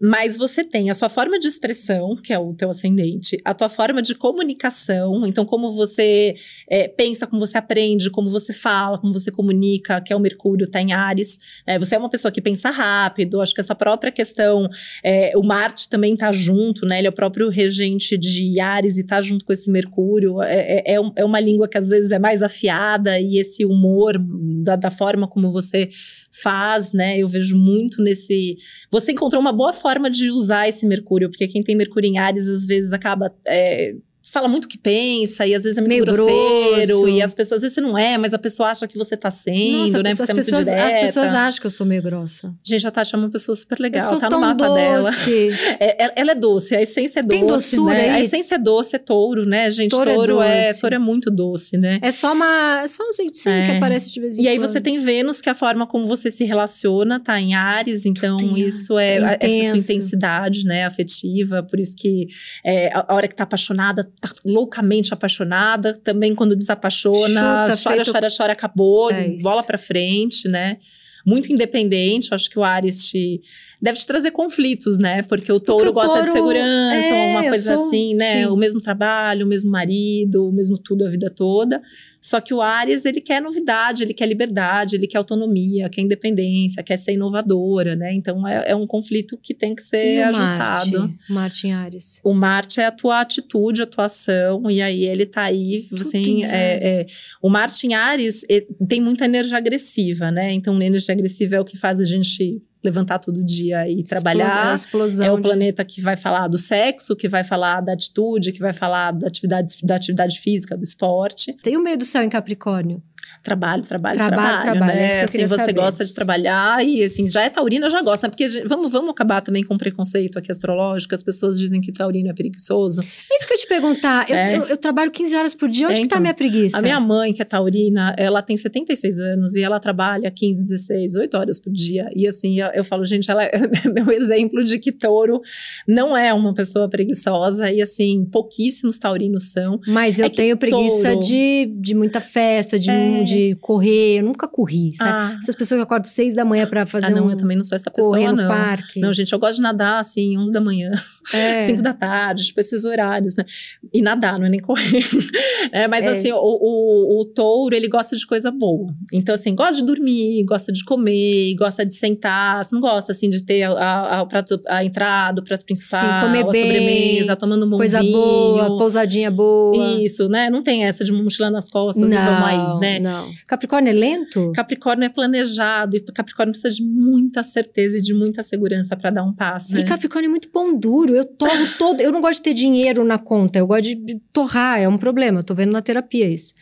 [0.02, 3.68] Mas você tem a sua forma de expressão, que é o teu ascendente, a tua
[3.68, 6.34] forma de comunicação, então como você
[6.68, 10.68] é, pensa, como você aprende, como você fala, como você comunica, que é o Mercúrio,
[10.68, 11.38] tá em Ares.
[11.64, 14.68] É, você é uma pessoa que pensa rápido, acho que essa própria questão,
[15.04, 16.98] é, o Marte também tá junto, né?
[16.98, 20.42] Ele é o próprio regente de Ares e tá junto com esse Mercúrio.
[20.42, 24.74] É, é, é uma língua que às vezes é mais afiada e esse humor da,
[24.74, 25.88] da forma como você
[26.32, 27.18] faz, né?
[27.18, 28.56] Eu vejo muito nesse.
[28.90, 32.48] Você encontrou uma boa forma de usar esse Mercúrio, porque quem tem Mercúrio em Ares
[32.48, 33.34] às vezes acaba.
[33.46, 33.94] É,
[34.30, 37.08] fala muito o que pensa e às vezes é muito Meio grosseiro grosso.
[37.08, 39.30] e as pessoas às vezes você não é, mas a pessoa acha que você tá
[39.30, 40.10] sendo, Nossa, né?
[40.10, 42.54] as Porque você é muito pessoas, as pessoas acham que eu sou meio grossa.
[42.64, 45.10] Gente, a Tati é uma pessoa super eu legal, sou tá tão no mapa dela.
[45.10, 45.50] doce.
[45.80, 47.38] É, ela- é doce, a essência é doce.
[47.38, 48.00] Tem doçura né?
[48.00, 48.10] aí?
[48.10, 49.90] A essência é doce, é touro, né, gente?
[49.90, 50.80] Touro é Touro, é, doce.
[50.80, 51.98] touro é muito doce, né?
[52.02, 53.66] É só uma, é só um jeitinho É.
[53.70, 54.68] que aparece de vez em E aí quando.
[54.68, 58.36] você tem Vênus, que é a forma como você se relaciona, tá em Ares, então
[58.36, 62.28] Tudo isso é, é essa sua intensidade, né, afetiva, por isso que
[62.64, 68.12] é, a hora que tá apaixonada, tá loucamente apaixonada, também quando desapaixona, Chuta, chora, feito-
[68.12, 70.76] chora, chora, acabou, É bola pra frente, né?
[71.24, 73.40] Muito independente, acho que o Ares te
[73.82, 75.22] deve te trazer conflitos, né?
[75.22, 78.32] Porque o touro o gosta de touro- segurança, é, uma coisa sou- assim, né?
[78.44, 78.46] sim.
[78.46, 81.78] O mesmo trabalho, o mesmo marido, o mesmo tudo a vida toda.
[82.20, 86.80] Só que o Ares, ele quer novidade, ele quer liberdade, ele quer autonomia, quer independência,
[86.80, 88.12] quer ser inovadora, né?
[88.14, 90.98] Então é, é um conflito que tem que ser E o ajustado.
[91.00, 91.16] Marte?
[91.28, 92.20] Marte em Ares.
[92.22, 96.18] O Marte é a tua atitude, a tua ação, e aí ele tá aí, você,
[96.18, 97.06] em é, é,
[97.42, 98.42] o Marte em Ares
[98.88, 100.52] tem muita energia agressiva, né?
[100.52, 104.74] Então, energia agressiva é o que faz a gente levantar todo dia e trabalhar.
[104.74, 108.52] Explosão, É o de- planeta que vai falar do sexo, que vai falar da atitude,
[108.52, 111.54] que vai falar da atividade, da atividade física, do esporte.
[111.62, 113.02] Tem o meio do céu em Capricórnio.
[113.42, 115.06] Trabalho, trabalho, Trabalho, trabalho, trabalho, né?
[115.16, 115.72] é eu assim, você saber.
[115.72, 118.30] gosta de trabalhar e assim, já é taurina, já gosta, né?
[118.30, 122.30] Porque gente, vamos, vamos acabar também com preconceito aqui astrológico, as pessoas dizem que taurino
[122.30, 123.02] é preguiçoso.
[123.02, 124.30] É isso que eu te perguntar.
[124.30, 124.56] Eu, É.
[124.58, 125.88] eu- eu trabalho 15 horas por dia.
[125.88, 126.20] Onde É, que tá a então.
[126.22, 126.78] minha preguiça?
[126.78, 131.16] A minha mãe, que é taurina, ela tem 76 anos e ela trabalha 15, 16,
[131.16, 132.08] 8 horas por dia.
[132.14, 133.58] E assim, eu, eu falo, gente, ela é
[133.92, 135.40] meu exemplo de que touro
[135.86, 137.70] não é uma pessoa preguiçosa.
[137.72, 139.80] E assim, pouquíssimos taurinos são.
[139.88, 143.22] Mas eu É tenho preguiça touro- de, de muita festa, de, É.
[143.24, 144.18] de correr.
[144.18, 145.10] Eu nunca corri, sabe?
[145.10, 147.30] Ah, Essas pessoas que acordam seis da manhã pra fazer ah, não, um...
[147.30, 148.48] eu também não sou essa pessoa, correr no não.
[148.48, 149.00] parque.
[149.00, 150.90] Não, gente, eu gosto de nadar assim, 11 da manhã,
[151.34, 151.66] É.
[151.66, 153.44] 5 da tarde, tipo esses horários, né?
[153.92, 155.02] E nadar, não é nem correr.
[155.70, 156.10] É, mas É.
[156.10, 158.92] assim, o, o, o touro, ele gosta de coisa boa.
[159.12, 162.66] Então, assim, gosta de dormir, gosta de comer, gosta de sentar.
[162.72, 166.26] Não gosta, assim, de ter a, a, a, prato, a entrada, o prato principal, Sim,
[166.26, 168.12] comer a bem, sobremesa, tomando um Coisa vinho.
[168.12, 170.02] boa, pousadinha boa.
[170.02, 170.50] Isso, né?
[170.50, 172.98] Não tem essa de mochila nas costas e vamos aí, né?
[172.98, 173.21] não.
[173.46, 174.52] Capricórnio é lento?
[174.54, 179.24] Capricórnio é planejado e Capricórnio precisa de muita certeza e de muita segurança para dar
[179.24, 179.80] um passo, né?
[179.80, 181.14] E Capricórnio é muito pão duro.
[181.14, 182.00] Eu torro todo.
[182.00, 183.58] Eu não gosto de ter dinheiro na conta.
[183.58, 184.80] Eu gosto de torrar.
[184.80, 185.40] É um problema.
[185.40, 186.54] Eu tô vendo na terapia isso.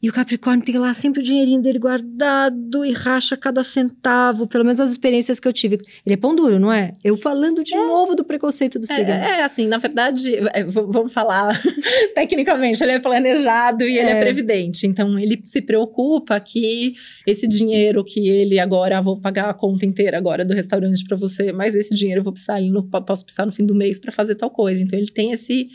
[0.00, 4.46] E o Capricórnio tem lá sempre o dinheirinho dele guardado e racha cada centavo.
[4.46, 5.74] Pelo menos as experiências que eu tive.
[6.06, 6.92] Ele é pão duro, não é?
[7.02, 9.10] Eu falando de novo do preconceito do É, signo.
[9.10, 11.48] é, assim, na verdade, é, vamos falar
[12.14, 14.20] tecnicamente, ele é planejado e ele é É.
[14.20, 14.86] previdente.
[14.86, 16.92] Então, ele se preocupa que
[17.26, 21.16] esse dinheiro que ele agora, ah, vou pagar a conta inteira agora do restaurante para
[21.16, 23.98] você, mas esse dinheiro eu vou precisar, ele não, posso precisar no fim do mês
[23.98, 24.82] para fazer tal coisa.
[24.82, 25.68] Então, ele tem esse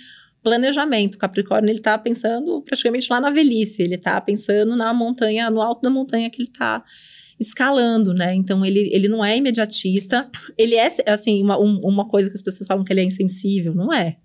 [0.43, 1.15] planejamento.
[1.15, 5.62] O Capricórnio, ele tá pensando praticamente lá na velhice, ele tá pensando na montanha, no
[5.62, 6.84] alto da montanha que ele tá
[7.39, 8.34] escalando, né?
[8.36, 10.29] Então ele, ele não é imediatista.
[10.58, 13.73] Ele é, assim, uma, um- uma coisa que as pessoas falam que ele é insensível,
[13.73, 14.17] não é.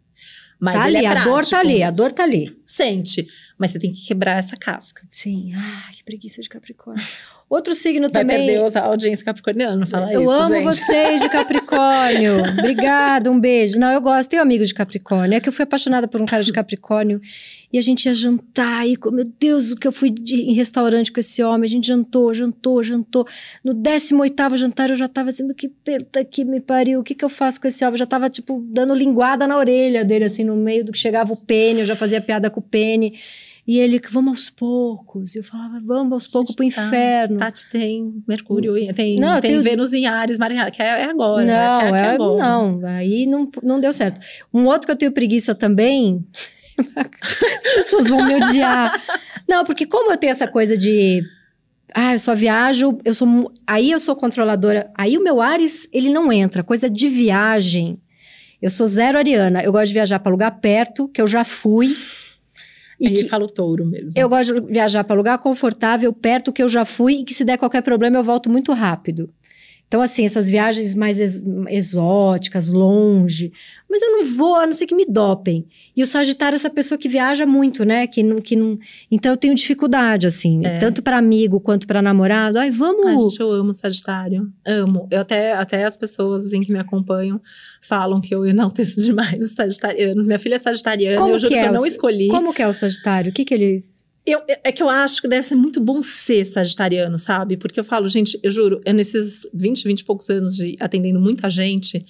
[0.61, 2.57] Mas tá ele ali, é a dor tá ali, a dor tá ali.
[2.66, 3.26] Sente,
[3.57, 5.07] mas você tem que quebrar essa casca.
[5.12, 5.52] Sim.
[5.54, 7.02] Ah, que preguiça de Capricórnio.
[7.50, 8.46] Outro signo Vai também.
[8.46, 10.64] perder a audiência capricorniana, não fala eu isso, amo gente.
[10.64, 12.42] vocês de Capricórnio.
[12.58, 13.78] Obrigada, um beijo.
[13.78, 15.34] Não, eu gosto, tenho amigos de Capricórnio.
[15.34, 17.20] É que eu fui apaixonada por um cara de Capricórnio
[17.72, 21.11] e a gente ia jantar e, meu Deus, o que eu fui de- em restaurante
[21.11, 21.64] com esse homem.
[21.64, 23.26] A gente jantou, jantou, jantou.
[23.64, 27.24] No 18º jantar eu já tava assim, que penta que me pariu, o que que
[27.24, 27.94] eu faço com esse homem?
[27.94, 31.32] Eu já tava, tipo, dando linguada na orelha dele, assim, no meio do que chegava
[31.32, 33.14] o pene, eu já fazia piada com o pene.
[33.70, 35.35] E ele, vamos aos poucos.
[35.35, 37.37] E eu falava, vamos aos poucos pro tá, inferno.
[37.37, 41.04] Tati tem Mercúrio, em- tem, Não, tem tenho- Vênus em Ares, Marinha, que é, é
[41.04, 41.44] agora.
[41.44, 41.52] né?
[41.54, 42.42] Não, Que é, é agora.
[42.42, 44.18] não, aí não, não deu certo.
[44.54, 46.24] Um outro que eu tenho preguiça também.
[46.96, 49.02] As pessoas vão me odiar.
[49.46, 51.22] Não, porque como eu tenho essa coisa de.
[51.94, 53.52] Ah, eu só viajo, eu sou.
[53.66, 54.90] Aí eu sou controladora.
[54.94, 56.62] Aí o meu Ares, ele não entra.
[56.62, 58.00] Coisa de viagem.
[58.62, 59.62] Eu sou zero ariana.
[59.62, 61.94] Eu gosto de viajar para lugar perto, que eu já fui.
[63.00, 64.11] E que fala o touro mesmo.
[64.16, 67.44] eu gosto de viajar para lugar confortável, perto que eu já fui, e que se
[67.44, 69.30] der qualquer problema eu volto muito rápido.
[69.88, 73.51] Então, assim, essas viagens mais ex exóticas, longe.
[73.88, 75.66] Mas eu não vou, a não ser que me dopem.
[75.96, 78.07] E o Sagitário é essa pessoa que viaja muito, né?
[78.07, 78.79] Que não, que não...
[79.11, 80.64] Então, eu tenho dificuldade, assim.
[80.64, 80.77] É.
[80.77, 82.59] Tanto para amigo quanto para namorado.
[82.59, 83.07] Ai, vamos...
[83.07, 84.53] Ai, gente, eu amo Sagitário.
[84.66, 85.09] Amo.
[85.11, 87.40] Eu até, até as pessoas, assim, que me acompanham
[87.81, 90.27] falam que eu enalteço demais os sagitarianos.
[90.27, 92.29] Minha filha é sagitariana, Como eu juro que, é que eu não escolhi.
[92.29, 93.31] Como que é o Sagitário?
[93.31, 93.83] O que que ele
[94.32, 97.56] eu, é que eu acho que deve ser muito bom ser sagitariano, sabe?
[97.56, 101.20] Porque eu falo, gente, eu juro, é nesses 20, 20 e poucos anos de atendendo
[101.20, 102.04] muita gente,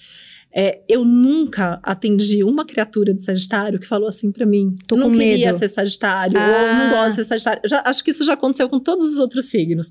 [0.54, 5.10] é, eu nunca atendi uma criatura de Sagitário que falou assim para mim: Tô não
[5.12, 5.58] queria medo.
[5.58, 6.68] ser Sagitário, ah.
[6.70, 7.60] ou não gosto de ser Sagitário.
[7.66, 9.88] Já, acho que isso já aconteceu com todos os outros signos.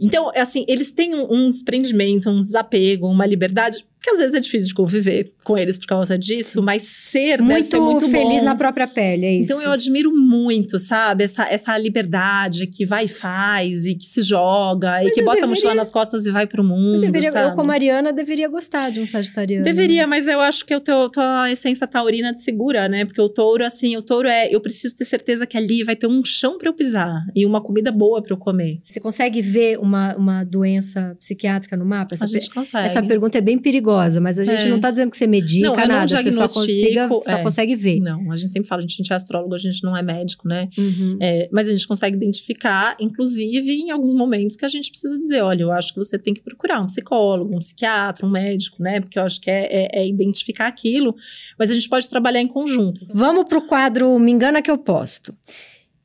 [0.00, 4.34] Então, é assim, eles têm um, um desprendimento, um desapego, uma liberdade que às vezes
[4.34, 8.44] é difícil de conviver com eles por causa disso, mas ser muito, muito feliz bom.
[8.44, 9.52] na própria pele, é isso.
[9.52, 14.20] Então eu admiro muito, sabe, essa, essa liberdade que vai e faz e que se
[14.20, 15.44] joga mas e que bota deveria...
[15.44, 16.96] a mochila nas costas e vai pro mundo.
[16.96, 19.64] Eu, deveria, eu como Mariana deveria gostar de um sagitariano.
[19.64, 23.06] Deveria, mas eu acho que a tua essência taurina te segura, né?
[23.06, 26.06] Porque o touro, assim, o touro é, eu preciso ter certeza que ali vai ter
[26.06, 28.82] um chão para eu pisar e uma comida boa para eu comer.
[28.86, 32.14] Você consegue ver uma, uma doença psiquiátrica no mapa?
[32.14, 32.86] Essa a gente consegue.
[32.86, 34.68] Essa pergunta é bem perigosa perigosa, mas a gente é.
[34.68, 37.42] não está dizendo que você medica não, nada, você só, consiga, só é.
[37.42, 38.00] consegue ver.
[38.00, 40.68] Não, a gente sempre fala, a gente é astrólogo, a gente não é médico, né?
[40.76, 41.18] Uhum.
[41.20, 45.42] É, mas a gente consegue identificar, inclusive em alguns momentos que a gente precisa dizer,
[45.42, 49.00] olha, eu acho que você tem que procurar um psicólogo, um psiquiatra, um médico, né?
[49.00, 51.14] Porque eu acho que é, é, é identificar aquilo,
[51.58, 53.06] mas a gente pode trabalhar em conjunto.
[53.12, 55.34] Vamos para o quadro Me Engana Que Eu Posto.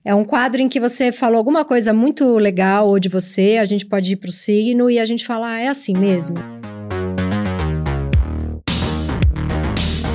[0.04, 3.66] É um quadro em que você falou alguma coisa muito legal ou de você, a
[3.66, 6.38] gente pode ir para o signo e a gente fala, ah, é assim mesmo.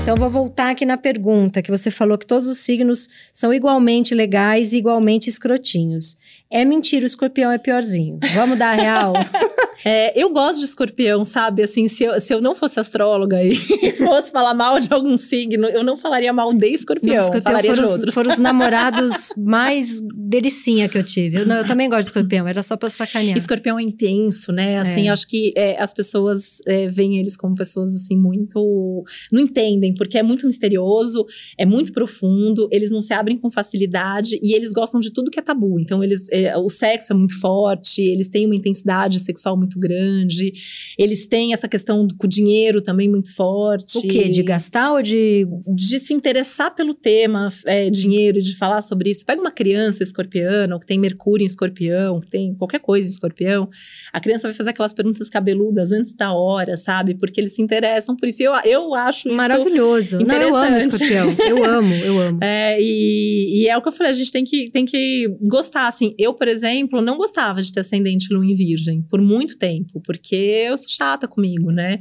[0.04, 4.14] Então, vou voltar aqui na pergunta que você falou que todos os signos são igualmente
[4.14, 6.18] legais e igualmente escrotinhos.
[6.50, 8.18] É mentira, o escorpião é piorzinho.
[8.34, 9.12] Vamos dar a real?
[9.84, 11.62] é, eu gosto de escorpião, sabe?
[11.62, 13.54] Assim, se eu, se eu não fosse astróloga e
[13.98, 17.70] fosse falar mal de algum signo, eu não falaria mal de escorpião, não, escorpião falaria
[17.70, 18.08] foram de outros.
[18.08, 21.38] Os, foram os namorados mais delicinha que eu tive.
[21.38, 23.36] Eu, não, eu, também gosto de escorpião, era só pra sacanear.
[23.36, 24.78] Escorpião é intenso, né?
[24.78, 25.10] Assim, é.
[25.10, 29.04] acho que é, as pessoas é, veem eles como pessoas, assim, muito...
[29.32, 31.24] Não entendem porque é muito misterioso,
[31.58, 35.38] é muito profundo, eles não se abrem com facilidade e eles gostam de tudo que
[35.38, 35.80] é tabu.
[35.80, 40.52] Então, eles, é, o sexo é muito forte, eles têm uma intensidade sexual muito grande,
[40.98, 43.98] eles têm essa questão com o dinheiro também muito forte.
[43.98, 44.28] O quê?
[44.28, 45.46] De gastar ou de.
[45.66, 49.24] De se interessar pelo tema é, dinheiro, de falar sobre isso.
[49.24, 53.10] Pega uma criança escorpiana, ou que tem Mercúrio em escorpião, que tem qualquer coisa em
[53.10, 53.68] escorpião,
[54.12, 57.14] a criança vai fazer aquelas perguntas cabeludas antes da hora, sabe?
[57.14, 58.42] Porque eles se interessam por isso.
[58.42, 59.36] Eu, eu acho isso.
[59.36, 60.18] Maravilhoso maravilhoso.
[60.20, 61.36] Não, eu amo escorpião.
[61.48, 62.38] Eu amo, eu amo.
[62.44, 65.86] É, e, e, é o que eu falei, a gente tem que, tem que gostar,
[65.86, 66.14] assim.
[66.24, 70.34] Eu, por exemplo, não gostava de ter ascendente lua em virgem por muito tempo, porque
[70.34, 71.98] eu sou chata comigo, né?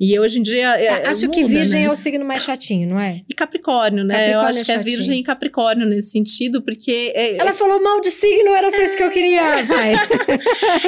[0.00, 0.80] E hoje em dia.
[0.80, 1.86] É, é Acho muda, que Virgem né?
[1.86, 3.20] é o signo mais chatinho, não é?
[3.28, 4.14] E Capricórnio, né?
[4.14, 7.12] Capricórnio eu acho é que é Virgem e Capricórnio nesse sentido, porque.
[7.14, 9.94] É, é Ela falou mal de signo, era só isso que eu queria, pai.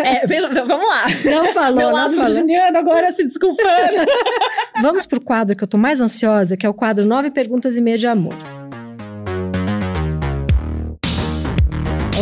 [0.03, 1.05] é, veja, vamos lá.
[1.27, 4.07] Não falou, Meu lado virginiano agora se desculpando.
[4.81, 7.83] vamos pro quadro que eu tô mais ansiosa, que é o quadro Nove Perguntas e
[7.83, 8.62] Meia de Amor.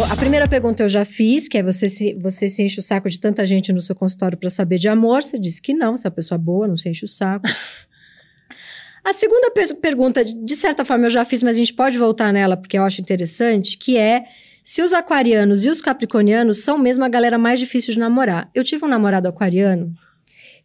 [0.08, 3.08] A primeira pergunta eu já fiz, que é você se, você se enche o saco
[3.08, 5.22] de tanta gente no seu consultório para saber de amor.
[5.22, 7.46] Você disse que não, você é uma pessoa boa, não se enche o saco.
[9.04, 12.56] A segunda pergunta, de certa forma, eu já fiz, mas a gente pode voltar nela
[12.56, 14.24] porque eu acho interessante, que é
[14.62, 18.50] se os aquarianos e os capricornianos são mesmo a galera mais difícil de namorar.
[18.54, 19.94] Eu tive um namorado aquariano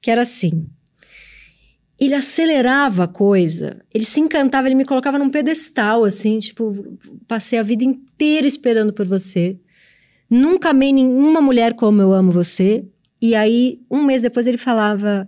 [0.01, 0.67] que era assim
[1.99, 7.57] ele acelerava a coisa, ele se encantava, ele me colocava num pedestal, assim, tipo, passei
[7.57, 9.57] a vida inteira esperando por você.
[10.29, 12.85] Nunca amei nenhuma mulher como eu amo você.
[13.21, 15.27] E aí, um mês depois, ele falava: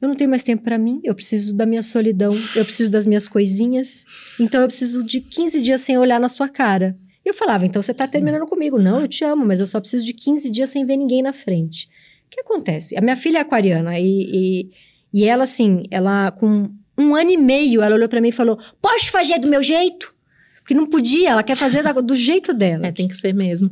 [0.00, 3.04] Eu não tenho mais tempo para mim, eu preciso da minha solidão, eu preciso das
[3.04, 4.06] minhas coisinhas,
[4.38, 6.96] então eu preciso de 15 dias sem olhar na sua cara.
[7.24, 8.78] Eu falava: Então você tá terminando comigo?
[8.78, 11.34] Não, eu te amo, mas eu só preciso de 15 dias sem ver ninguém na
[11.34, 11.88] frente.
[12.26, 12.96] O que acontece?
[12.96, 14.70] A minha filha é aquariana e, e
[15.12, 18.58] e ela, assim, ela com um ano e meio, ela olhou para mim e falou:
[18.80, 20.14] Posso fazer do meu jeito?
[20.60, 22.86] Porque não podia, ela quer fazer do jeito dela.
[22.90, 23.70] É, tem que ser mesmo.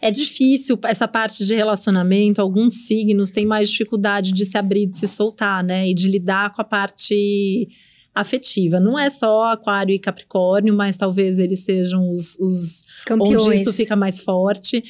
[0.00, 4.96] É difícil essa parte de relacionamento, alguns signos têm mais dificuldade de se abrir, de
[4.96, 5.88] se soltar, né?
[5.88, 7.68] E de lidar com a parte
[8.14, 8.78] afetiva.
[8.78, 13.42] Não é só Aquário e Capricórnio, mas talvez eles sejam os, os Campeões.
[13.42, 14.82] onde isso fica mais forte.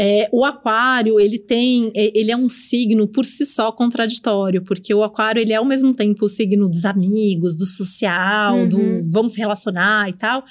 [0.00, 4.94] É, o aquário, ele tem, é, ele é um signo por si só contraditório, porque
[4.94, 8.68] o aquário, ele é ao mesmo tempo o signo dos amigos, do social, uhum.
[8.68, 10.44] do vamos relacionar e tal,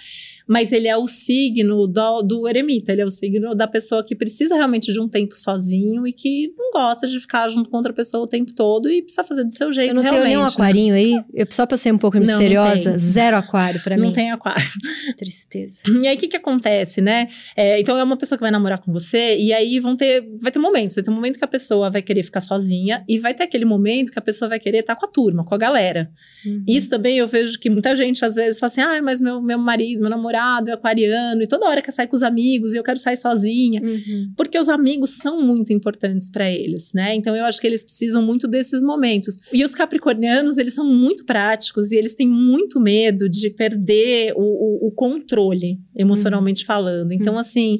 [0.48, 4.16] mas ele é o signo do, do eremita, ele é o signo da pessoa que
[4.16, 7.92] precisa realmente de um tempo sozinho e que não gosta de ficar junto com outra
[7.92, 9.92] pessoa o tempo todo e precisa fazer do seu jeito.
[9.92, 10.48] Eu não tenho nenhum né?
[10.48, 11.22] aquarinho aí.
[11.34, 13.00] Eu, só pra ser um pouco Não, não misteriosa, tem.
[13.00, 14.14] zero aquário pra Não mim.
[14.14, 14.66] tem aquário.
[15.18, 15.82] Tristeza.
[16.02, 17.28] E aí, o que que acontece, né?
[17.56, 20.52] É, então, é uma pessoa que vai namorar com você, e aí vão ter, vai
[20.52, 20.96] ter momentos.
[20.96, 23.66] Vai ter um momento que a pessoa vai querer ficar sozinha, e vai ter aquele
[23.66, 26.10] momento que a pessoa vai querer estar com a turma, com a galera.
[26.46, 26.64] Uhum.
[26.68, 29.58] Isso também eu vejo que muita gente, às vezes, fala assim, ah, mas meu, meu
[29.58, 32.84] marido, meu namorado é aquariano, e toda hora quer sair com os amigos, e eu
[32.84, 33.82] quero sair sozinha.
[33.84, 34.32] Uhum.
[34.36, 37.16] Porque os amigos são muito importantes para eles, né?
[37.16, 39.38] Então eu acho que eles precisam muito desses momentos.
[39.52, 44.42] E os capricornianos, eles são muito práticos e eles têm muito medo de perder o,
[44.42, 47.12] o- o controle, emocionalmente falando.
[47.12, 47.80] Então, assim.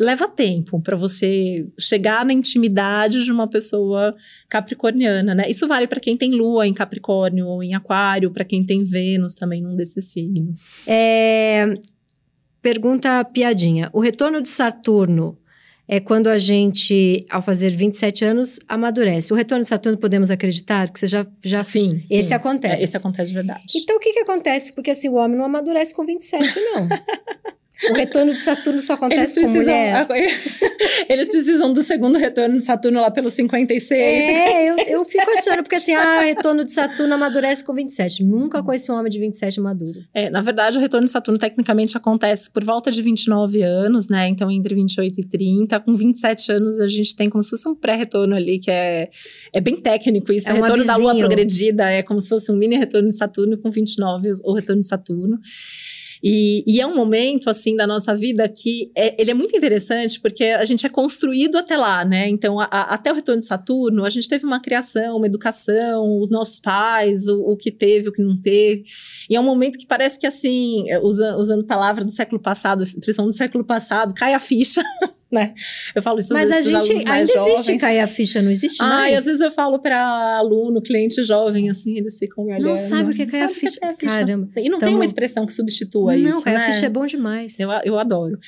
[0.00, 4.16] Leva tempo para você chegar na intimidade de uma pessoa
[4.48, 5.44] capricorniana, né?
[5.48, 9.34] Isso vale para quem tem lua em Capricórnio ou em Aquário, para quem tem Vênus
[9.34, 10.66] também num desses signos.
[10.86, 11.74] É,
[12.62, 13.90] pergunta piadinha.
[13.92, 15.36] O retorno de Saturno
[15.92, 19.32] é quando a gente, ao fazer 27 anos, amadurece.
[19.32, 20.86] O retorno de Saturno podemos acreditar?
[20.86, 21.26] Porque você já.
[21.44, 21.64] já...
[21.64, 22.34] Sim, Esse sim.
[22.34, 22.74] acontece.
[22.76, 23.64] É, esse acontece de verdade.
[23.74, 24.72] Então, o que, que acontece?
[24.72, 26.88] Porque assim, o homem não amadurece com 27, não.
[27.88, 30.06] o retorno de Saturno só acontece com mulher.
[31.08, 34.00] Eles precisam do segundo retorno de Saturno lá pelo 56.
[34.00, 38.24] É, eu, eu fico achando, porque assim, ah, retorno de Saturno amadurece com 27.
[38.24, 40.00] Nunca conheci um homem de 27 maduro.
[40.12, 44.28] É, na verdade, o retorno de Saturno tecnicamente acontece por volta de 29 anos, né?
[44.28, 45.80] Então, entre 28 e 30.
[45.80, 49.08] Com 27 anos, a gente tem como se fosse um pré-retorno ali, que é,
[49.54, 50.50] é bem técnico isso.
[50.50, 53.16] É o um retorno da Lua progredida é como se fosse um mini retorno de
[53.16, 55.38] Saturno, com 29 o retorno de Saturno.
[56.22, 60.20] E, e é um momento, assim, da nossa vida que é, ele é muito interessante
[60.20, 62.28] porque a gente é construído até lá, né?
[62.28, 66.20] Então, a- a- até o retorno de Saturno, a gente teve uma criação, uma educação,
[66.20, 68.84] os nossos pais, o, o que teve, o que não teve.
[69.28, 72.82] E é um momento que parece que, assim, é, usa- usando palavra do século passado,
[72.82, 74.82] expressão do século passado, cai a ficha,
[75.30, 75.54] né?
[75.94, 77.80] Eu falo isso às Mas a vezes pros gente alunos mais ainda existe jovens.
[77.80, 79.18] cair a ficha, não existe Ah, mais?
[79.18, 82.62] às vezes eu falo para aluno, cliente jovem, assim, eles ficam olhando.
[82.62, 83.78] Não sabe o que é não cair a que ficha.
[83.82, 83.94] a.
[83.94, 84.48] Caramba.
[84.56, 86.64] E não tem Tamo- uma expressão que substitua não, isso, cair né?
[86.66, 87.58] a ficha é bom demais.
[87.60, 88.38] Eu, eu adoro.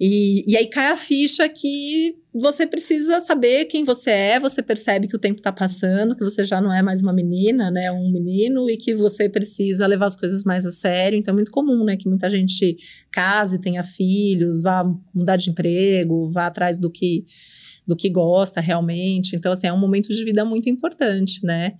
[0.00, 5.08] E, e aí cai a ficha que você precisa saber quem você é, você percebe
[5.08, 8.10] que o tempo tá passando, que você já não é mais uma menina, né, um
[8.10, 11.18] menino, e que você precisa levar as coisas mais a sério.
[11.18, 12.76] Então é muito comum, né, que muita gente
[13.10, 17.24] case, tenha filhos, vá mudar de emprego, vá atrás do que
[17.86, 19.34] do que gosta realmente.
[19.34, 21.72] Então assim, é um momento de vida muito importante, né?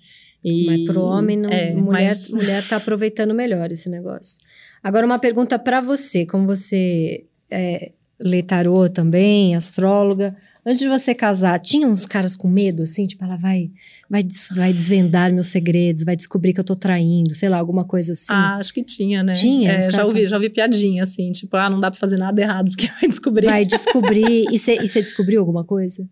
[0.42, 4.40] E, Mas pro homem, não, é, mulher, mas- mulher tá aproveitando melhor esse negócio.
[4.82, 10.36] Agora, uma pergunta para você, como você é, lê tarô também, astróloga.
[10.64, 13.06] Antes de você casar, tinha uns caras com medo, assim?
[13.06, 13.70] Tipo, ela vai,
[14.10, 18.12] vai, vai desvendar meus segredos, vai descobrir que eu tô traindo, sei lá, alguma coisa
[18.12, 18.26] assim.
[18.30, 19.32] Ah, acho que tinha, né?
[19.32, 19.72] Tinha?
[19.72, 22.70] É, já ouvi, já ouvi piadinha, assim, tipo, ah, não dá pra fazer nada errado,
[22.70, 23.46] porque vai descobrir.
[23.46, 24.44] Vai descobrir.
[24.52, 26.06] E você descobriu alguma coisa?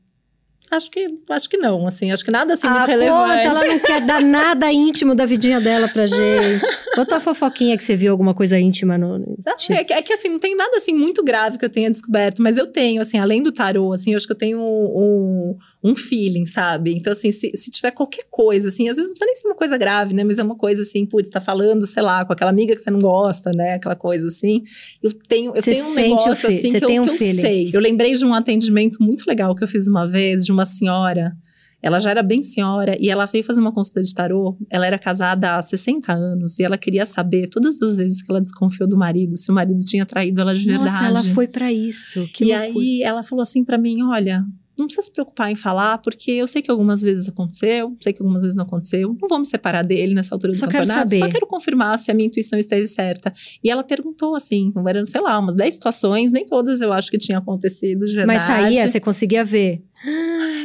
[0.70, 3.46] Acho que, acho que não, assim, acho que nada assim ah, muito conta, relevante.
[3.46, 6.60] ela não quer dar nada íntimo da vidinha dela pra gente.
[6.94, 9.18] Conta a fofoquinha que você viu alguma coisa íntima no.
[9.18, 11.70] no- Não, é, que, é que, assim, não tem nada assim muito grave que eu
[11.70, 14.58] tenha descoberto, mas eu tenho, assim, além do tarô, assim, eu acho que eu tenho
[14.60, 16.92] um, um feeling, sabe?
[16.92, 19.54] Então, assim, se, se tiver qualquer coisa, assim, às vezes não precisa nem ser uma
[19.54, 20.24] coisa grave, né?
[20.24, 22.90] Mas é uma coisa assim, putz, tá falando, sei lá, com aquela amiga que você
[22.90, 23.74] não gosta, né?
[23.74, 24.62] Aquela coisa assim.
[25.02, 27.70] Eu tenho, eu Você tenho um negócio assim que, eu, um que eu sei.
[27.72, 31.32] Eu lembrei de um atendimento muito legal que eu fiz uma vez de uma senhora.
[31.80, 34.58] Ela já era bem senhora e ela veio fazer uma consulta de tarô.
[34.68, 38.40] Ela era casada há 60 anos e ela queria saber todas as vezes que ela
[38.40, 40.90] desconfiou do marido, se o marido tinha traído ela de verdade.
[40.90, 42.28] Nossa, ela foi pra isso.
[42.34, 42.80] Que e loucura.
[42.80, 44.44] aí ela falou assim pra mim: olha,
[44.78, 48.22] não precisa se preocupar em falar, porque eu sei que algumas vezes aconteceu, sei que
[48.22, 49.16] algumas vezes não aconteceu.
[49.20, 51.10] Não vou me separar dele nessa altura do Só quero campeonato.
[51.10, 51.18] saber.
[51.18, 53.32] Só quero confirmar se a minha intuição esteve certa.
[53.62, 57.18] E ela perguntou assim: eram, sei lá, umas 10 situações, nem todas eu acho que
[57.18, 58.38] tinha acontecido de verdade.
[58.38, 59.82] Mas saía, você conseguia ver.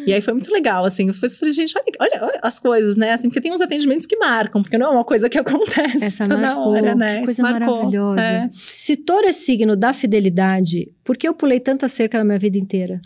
[0.05, 1.07] E aí foi muito legal, assim.
[1.07, 3.13] Eu falei, gente, olha, olha, olha as coisas, né?
[3.13, 6.27] Assim, porque tem uns atendimentos que marcam, porque não é uma coisa que acontece Essa
[6.27, 6.73] toda marcou.
[6.73, 7.19] hora, né?
[7.19, 7.75] Que coisa marcou.
[7.75, 8.21] maravilhosa.
[8.21, 8.49] É.
[8.53, 12.57] Se touro é signo da fidelidade, por que eu pulei tanta cerca na minha vida
[12.57, 13.01] inteira?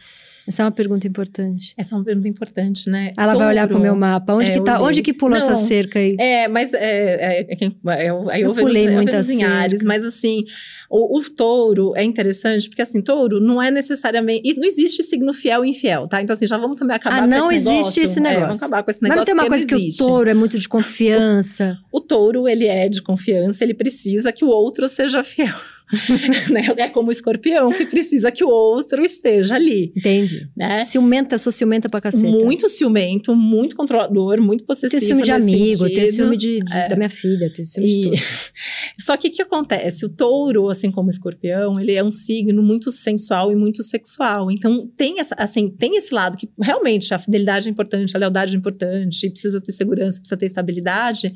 [0.47, 1.73] Essa é uma pergunta importante.
[1.77, 3.11] Essa é uma pergunta importante, né?
[3.17, 4.33] Ela vai olhar pro Touro- meu mapa.
[4.33, 4.81] Onde É, que tá?
[4.81, 5.55] Onde que pula essa Não.
[5.57, 6.15] cerca aí?
[6.17, 9.85] É, mas é, é, é, é, eu, Eu pulei eu muita vejo em Ares, cerca.
[9.87, 10.43] mas assim,
[10.89, 14.41] o, o touro é interessante, porque assim, touro não é necessariamente.
[14.49, 16.21] e Não existe signo fiel e infiel, tá?
[16.21, 18.03] Então, assim, já vamos também acabar Ah, com não esse existe negócio.
[18.03, 18.45] esse É, negócio.
[18.45, 19.19] vamos acabar com esse Mas negócio.
[19.19, 19.97] não tem uma coisa que o existe.
[20.03, 21.77] touro é muito de confiança.
[21.91, 25.55] O touro, ele é de confiança, ele precisa que o outro seja fiel.
[26.51, 26.67] né?
[26.77, 29.93] É como o escorpião que precisa que o outro esteja ali.
[29.95, 30.49] Entendi.
[30.57, 30.77] Né?
[30.79, 32.27] Ciumenta, sou ciumenta pra caceta.
[32.27, 34.99] Muito ciumento, muito controlador, muito possessivo.
[34.99, 35.93] Tenho ciúme de amigo, sentido.
[35.95, 36.87] tenho ciúme de, de- É.
[36.87, 38.17] da minha filha, tenho ciúme de E- tudo.
[38.99, 40.05] Só que o que acontece?
[40.05, 44.51] O touro, assim como o escorpião, ele é um signo muito sensual e muito sexual.
[44.51, 48.55] Então, tem, essa, assim, tem esse lado que realmente a fidelidade é importante, a lealdade
[48.55, 51.33] é importante, precisa ter segurança, precisa ter estabilidade.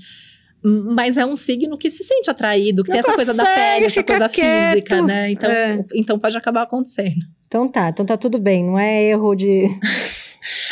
[0.63, 3.85] Mas é um signo que se sente atraído, que Não tem essa coisa da pele,
[3.85, 5.05] essa coisa física, quieto.
[5.05, 5.31] né?
[5.31, 5.83] Então, É.
[5.95, 7.25] então pode acabar acontecendo.
[7.47, 9.67] Então tá, então tá tudo bem, não é erro de.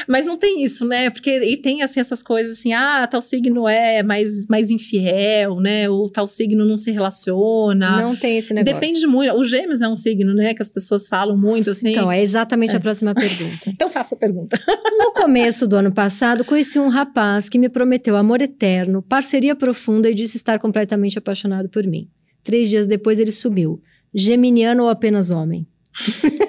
[0.07, 1.09] Mas não tem isso, né?
[1.09, 5.89] Porque e tem assim essas coisas assim, ah, tal signo é mais, mais infiel, né?
[5.89, 8.01] Ou tal signo não se relaciona.
[8.01, 8.79] Não tem esse negócio.
[8.79, 9.33] Depende muito.
[9.35, 10.53] O Gêmeos é um signo, né?
[10.53, 11.89] Que as pessoas falam muito assim.
[11.89, 13.69] Então, é exatamente a próxima pergunta.
[13.79, 14.59] Então faça a pergunta.
[14.99, 20.09] No começo do ano passado, conheci um rapaz que me prometeu amor eterno, parceria profunda
[20.09, 22.09] e disse estar completamente apaixonado por mim.
[22.43, 23.81] Três dias depois, ele sumiu.
[24.13, 25.65] Geminiano ou apenas homem?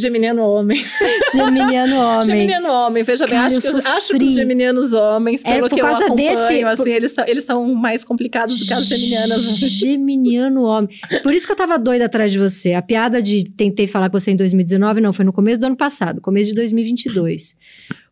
[0.00, 0.82] Geminiano homem.
[1.34, 2.24] Geminiano homem.
[2.24, 5.74] Geminiano homem, veja bem, Cara, acho que, acho que os geminianos homens, É, pelo por
[5.74, 9.42] que eu acompanho, desse- assim, eles, são, eles são mais complicados do que as geminianas.
[9.44, 10.88] Geminiano homem.
[11.22, 12.72] Por isso que eu tava doida atrás de você.
[12.74, 15.76] A piada de tentei falar com você em 2019, não, foi no começo do ano
[15.76, 17.56] passado, começo de 2022.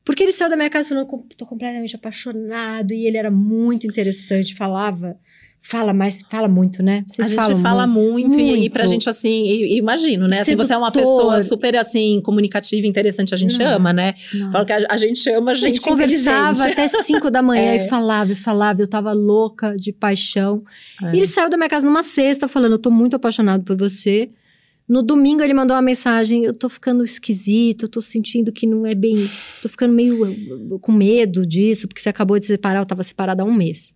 [0.05, 3.87] Porque ele saiu da minha casa falando, "Com- tô completamente apaixonado, e ele era muito
[3.87, 5.17] interessante, falava.
[5.61, 7.05] Fala mais, fala muito, né?
[7.07, 8.41] Vocês a gente falam fala muito, muito.
[8.41, 10.41] E, e pra gente, assim, e- e imagino, né?
[10.41, 13.67] Assim, você é uma pessoa super, assim, comunicativa, interessante, a gente Não.
[13.77, 14.15] ama, né?
[14.33, 14.53] Nossa.
[14.53, 17.85] Fala que a, a gente ama A gente, gente conversava até 5 da manhã É.
[17.85, 18.81] e falava e falava.
[18.81, 20.63] Eu tava louca de paixão.
[21.03, 21.15] É.
[21.15, 24.31] E ele saiu da minha casa numa sexta falando: Eu tô muito apaixonado por você.
[24.89, 28.87] No domingo ele mandou uma mensagem: Eu tô ficando esquisito, eu tô sentindo que não
[28.87, 29.29] é bem.
[29.61, 32.81] Tô ficando meio com medo disso, porque você acabou de se separar.
[32.81, 33.93] Eu tava separada há um mês.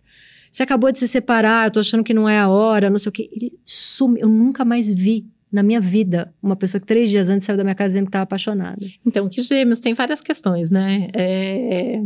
[0.53, 3.09] Você acabou de se separar, eu tô achando que não é a hora, não sei
[3.09, 3.27] o quê.
[3.33, 4.21] Ele sumiu.
[4.21, 7.63] Eu nunca mais vi na minha vida uma pessoa que três dias antes saiu da
[7.63, 8.85] minha casa dizendo que tava apaixonada.
[9.03, 11.07] Então, que gêmeos tem várias questões, né?
[11.13, 12.01] É,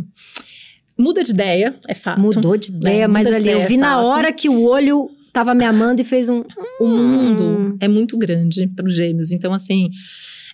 [0.98, 2.20] Muda de ideia, é fato.
[2.22, 3.14] Mudou de ideia, Né?
[3.14, 6.06] mas ali eu ideia, vi é na hora que o olho tava me amando e
[6.06, 6.44] fez um.
[6.80, 7.78] O mundo Hum.
[7.82, 9.32] é muito grande para os gêmeos.
[9.32, 9.90] Então, assim,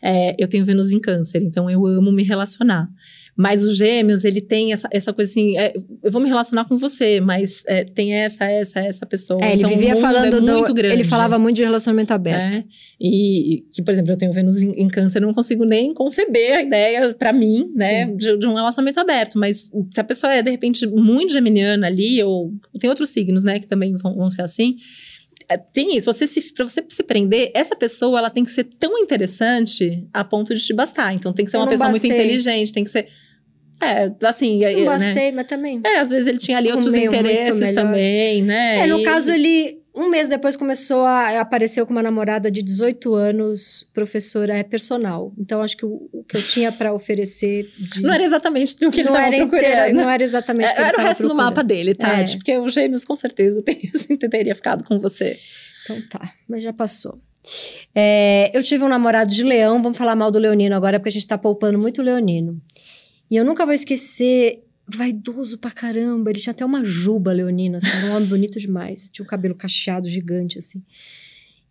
[0.01, 2.89] é, eu tenho Vênus em câncer, então eu amo me relacionar.
[3.35, 5.73] Mas os gêmeos, ele tem essa, essa coisa assim, é,
[6.03, 9.39] eu vou me relacionar com você, mas é, tem essa, essa, essa pessoa.
[9.41, 10.53] É, ele então, vivia mundo falando é do.
[10.53, 10.93] muito grande.
[10.93, 12.55] Ele falava muito de relacionamento aberto.
[12.57, 12.63] né?
[13.01, 16.57] E que, por exemplo, eu tenho Vênus em, em câncer, eu não consigo nem conceber
[16.57, 19.39] a ideia, pra mim, né, de, de um relacionamento aberto.
[19.39, 23.59] Mas se a pessoa é, de repente, muito geminiana ali, ou tem outros signos, né,
[23.59, 24.75] que também vão, vão ser assim.
[25.49, 28.63] É, Tem isso, você se, pra você se prender, essa pessoa ela tem que ser
[28.63, 31.13] tão interessante a ponto de te bastar.
[31.13, 32.17] Então tem que ser Eu uma pessoa muito bastei.
[32.19, 33.07] inteligente, tem que ser.
[33.81, 34.63] É, assim.
[34.63, 34.85] é, Não né?
[34.85, 35.81] bastei, mas também.
[35.85, 38.79] É, às vezes ele tinha ali outros muito interesses também, né?
[38.79, 39.82] É, no E- caso, ele.
[39.95, 41.39] Um mês depois começou a.
[41.39, 45.31] Apareceu com uma namorada de 18 anos, professora é personal.
[45.37, 47.69] Então, acho que o, o que eu tinha pra oferecer.
[47.77, 49.65] De, Não era exatamente o que ele não estava era procurando.
[49.65, 52.33] inteira- não era exatamente o que É, era o resto do mapa dele, Tati.
[52.33, 52.37] É.
[52.37, 53.91] Porque o Gêmeos com certeza teria,
[54.29, 55.37] teria ficado com você.
[55.83, 57.19] Então tá, mas já passou.
[57.93, 61.11] É, eu tive um namorado de leão, vamos falar mal do leonino agora, porque a
[61.11, 62.59] gente tá poupando muito o leonino.
[63.29, 67.87] E eu nunca vou esquecer, vaidoso pra caramba, ele tinha até uma juba leonina, assim,
[67.97, 70.83] era um homem bonito demais, tinha um cabelo cacheado gigante, assim.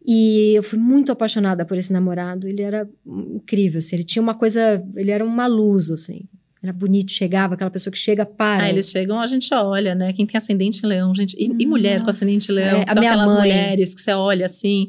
[0.04, 4.34] E eu fui muito apaixonada por esse namorado, ele era incrível, assim, ele tinha uma
[4.34, 6.22] coisa, ele era uma luz, assim.
[6.62, 8.66] Era bonito, chegava, aquela pessoa que chega, para.
[8.66, 10.12] Aí eles chegam, a gente olha, né?
[10.12, 11.36] Quem tem ascendente em leão, gente.
[11.36, 13.40] E, e mulher com ascendente em leão, é, são aquelas mãe.
[13.40, 14.86] mulheres que você olha assim,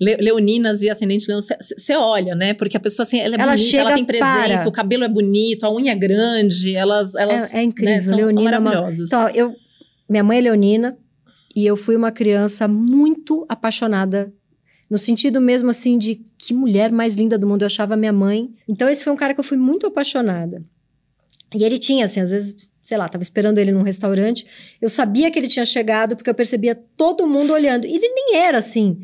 [0.00, 2.54] le- leoninas e ascendente leão, você olha, né?
[2.54, 4.68] Porque a pessoa, assim, ela é Ela bonita, chega, ela tem presença, para.
[4.68, 7.14] o cabelo é bonito, a unha é grande, elas.
[7.14, 9.08] elas É- é incrível, né, tão- são leonina é uma- maravilhosas.
[9.08, 9.54] Então, eu,
[10.08, 10.96] minha mãe é leonina
[11.54, 14.32] e eu fui uma criança muito apaixonada,
[14.90, 18.50] no sentido mesmo assim de que mulher mais linda do mundo eu achava minha mãe.
[18.68, 20.62] Então, esse foi um cara que eu fui muito apaixonada.
[21.54, 24.44] E ele tinha, assim, às vezes, sei lá, tava esperando ele num restaurante,
[24.80, 27.86] eu sabia que ele tinha chegado porque eu percebia todo mundo olhando.
[27.86, 28.98] E ele nem era assim.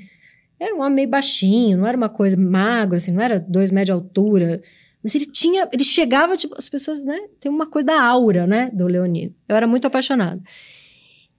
[0.60, 3.86] Era um homem meio baixinho, não era uma coisa magro, assim, não era dois metros
[3.86, 4.60] de altura.
[5.02, 7.18] Mas ele tinha, ele chegava, tipo, as pessoas, né?
[7.40, 8.70] Tem uma coisa da aura, né?
[8.70, 9.34] Do Leonino.
[9.48, 10.42] Eu era muito apaixonada.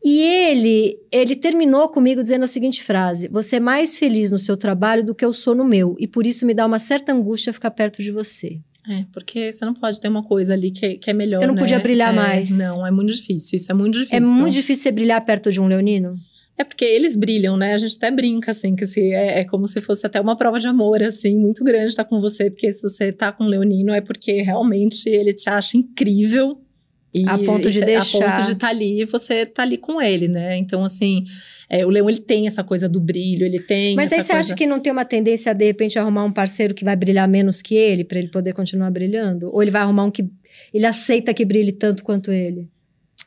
[0.04, 4.58] E ele, ele terminou comigo dizendo a seguinte frase: Você é mais feliz no seu
[4.58, 7.54] trabalho do que eu sou no meu, e por isso me dá uma certa angústia
[7.54, 8.60] ficar perto de você.
[8.90, 11.44] É, porque você não pode ter uma coisa ali que, que é melhor.
[11.44, 11.62] Eu não né?
[11.62, 12.58] podia brilhar É, mais.
[12.58, 13.58] Não, é muito difícil.
[13.58, 14.18] Isso é muito difícil.
[14.18, 16.16] É muito difícil você brilhar perto de um leonino?
[16.62, 17.74] É porque eles brilham, né?
[17.74, 20.60] A gente até brinca, assim, que se, é, é como se fosse até uma prova
[20.60, 22.52] de amor, assim, muito grande estar com você.
[22.52, 26.62] Porque se você tá com o Leonino, é porque realmente ele te acha incrível
[27.12, 28.20] E, a ponto de deixar.
[28.20, 30.56] A ponto de estar tá ali e você tá ali com ele, né?
[30.56, 31.24] Então, assim,
[31.68, 34.40] é, o leão, ele tem essa coisa do brilho, ele tem Mas aí você coisa...
[34.40, 37.60] acha que não tem uma tendência de repente, arrumar um parceiro que vai brilhar menos
[37.60, 39.50] que ele, para ele poder continuar brilhando?
[39.52, 40.30] Ou ele vai arrumar um que
[40.72, 42.70] ele aceita que brilhe tanto quanto ele?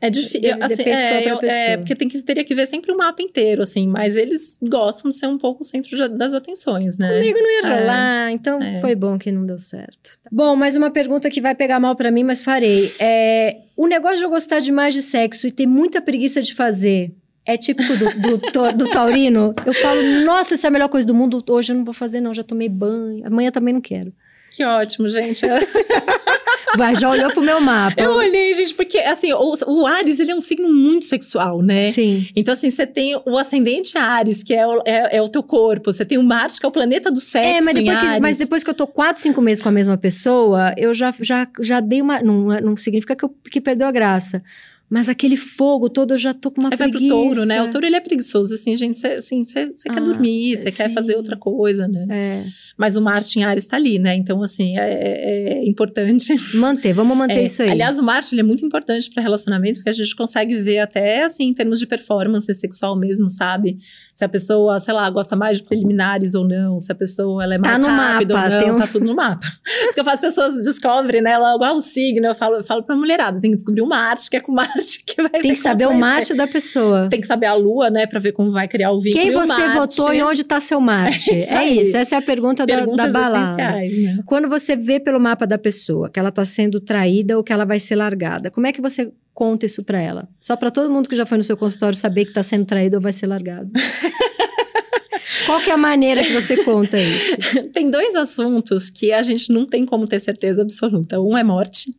[0.01, 3.63] É difícil, assim, é, é, porque tem que, teria que ver sempre o mapa inteiro,
[3.63, 7.09] assim, mas eles gostam de ser um pouco o centro de, das atenções, né?
[7.09, 7.81] Comigo não ia é.
[7.81, 8.81] rolar, então é.
[8.81, 10.19] foi bom que não deu certo.
[10.31, 12.93] Bom, mais uma pergunta que vai pegar mal para mim, mas farei.
[12.99, 17.13] É, o negócio de eu gostar demais de sexo e ter muita preguiça de fazer,
[17.47, 18.39] é típico do, do,
[18.77, 19.55] do, taurino.
[19.65, 21.43] Eu falo, nossa, isso é a melhor coisa do mundo.
[21.49, 22.35] Hoje eu não vou fazer, não.
[22.35, 23.27] Já tomei banho.
[23.27, 24.13] Amanhã também não quero.
[24.51, 25.45] Que ótimo, gente.
[26.77, 28.01] Vai, já olhou pro meu mapa.
[28.01, 31.91] Eu olhei, gente, porque assim, o, o Ares, ele é um signo muito sexual, né?
[31.91, 32.27] Sim.
[32.35, 35.93] Então, assim, você tem o ascendente Ares, que é o, é, é o teu corpo.
[35.93, 38.37] Você tem o Marte, que é o planeta do sexo é, mas depois, que, mas
[38.37, 41.81] depois que eu tô quatro, cinco meses com a mesma pessoa, eu já, já, já
[41.81, 42.21] dei uma...
[42.23, 44.43] Não, não significa que, eu, que perdeu a graça.
[44.89, 47.01] Mas aquele fogo todo, eu já tô com uma Aí preguiça.
[47.01, 47.63] vai pro touro, né?
[47.63, 48.99] O touro, ele é preguiçoso, assim, gente.
[48.99, 49.43] Você assim,
[49.89, 52.07] ah, quer dormir, você quer fazer outra coisa, né?
[52.11, 52.45] É.
[52.77, 54.15] Mas o Marte em Ares tá ali, né?
[54.15, 56.35] Então, assim, é, é, é importante...
[56.55, 57.45] Manter, vamos manter é.
[57.45, 57.71] isso aí.
[57.71, 61.25] Aliás, o Marte, ele é muito importante para relacionamento, porque a gente consegue ver até,
[61.25, 63.79] assim, em termos de performance sexual mesmo, sabe?
[64.13, 67.55] Se a pessoa, sei lá, gosta mais de preliminares ou não, se a pessoa, ela
[67.55, 68.79] é tá mais tá rápida mapa, ou não, um...
[68.79, 69.45] tá tudo no mapa.
[69.67, 71.33] Isso que eu faço, as pessoas descobrem, né?
[71.33, 74.31] Ela, igual o signo, eu falo, eu falo pra mulherada, tem que descobrir o Marte,
[74.31, 74.55] que é com o
[75.07, 77.09] Que vai Tem que saber o Marte da pessoa.
[77.09, 79.23] Tem que saber a Lua, né, pra ver como vai criar o vínculo.
[79.23, 81.31] Quem você votou e onde tá seu Marte?
[81.35, 81.97] É isso, é isso.
[81.97, 83.57] essa é a pergunta da, da balada.
[83.57, 84.19] Né?
[84.25, 87.65] Quando você vê pelo mapa da pessoa que ela tá sendo traída ou que ela
[87.65, 90.29] vai ser largada, como é que você conta isso para ela?
[90.41, 92.97] Só para todo mundo que já foi no seu consultório saber que tá sendo traído
[92.97, 93.71] ou vai ser largado.
[95.47, 97.37] Qual que é a maneira que você conta isso?
[97.73, 101.21] Tem dois assuntos que a gente não tem como ter certeza absoluta.
[101.21, 101.95] Um é morte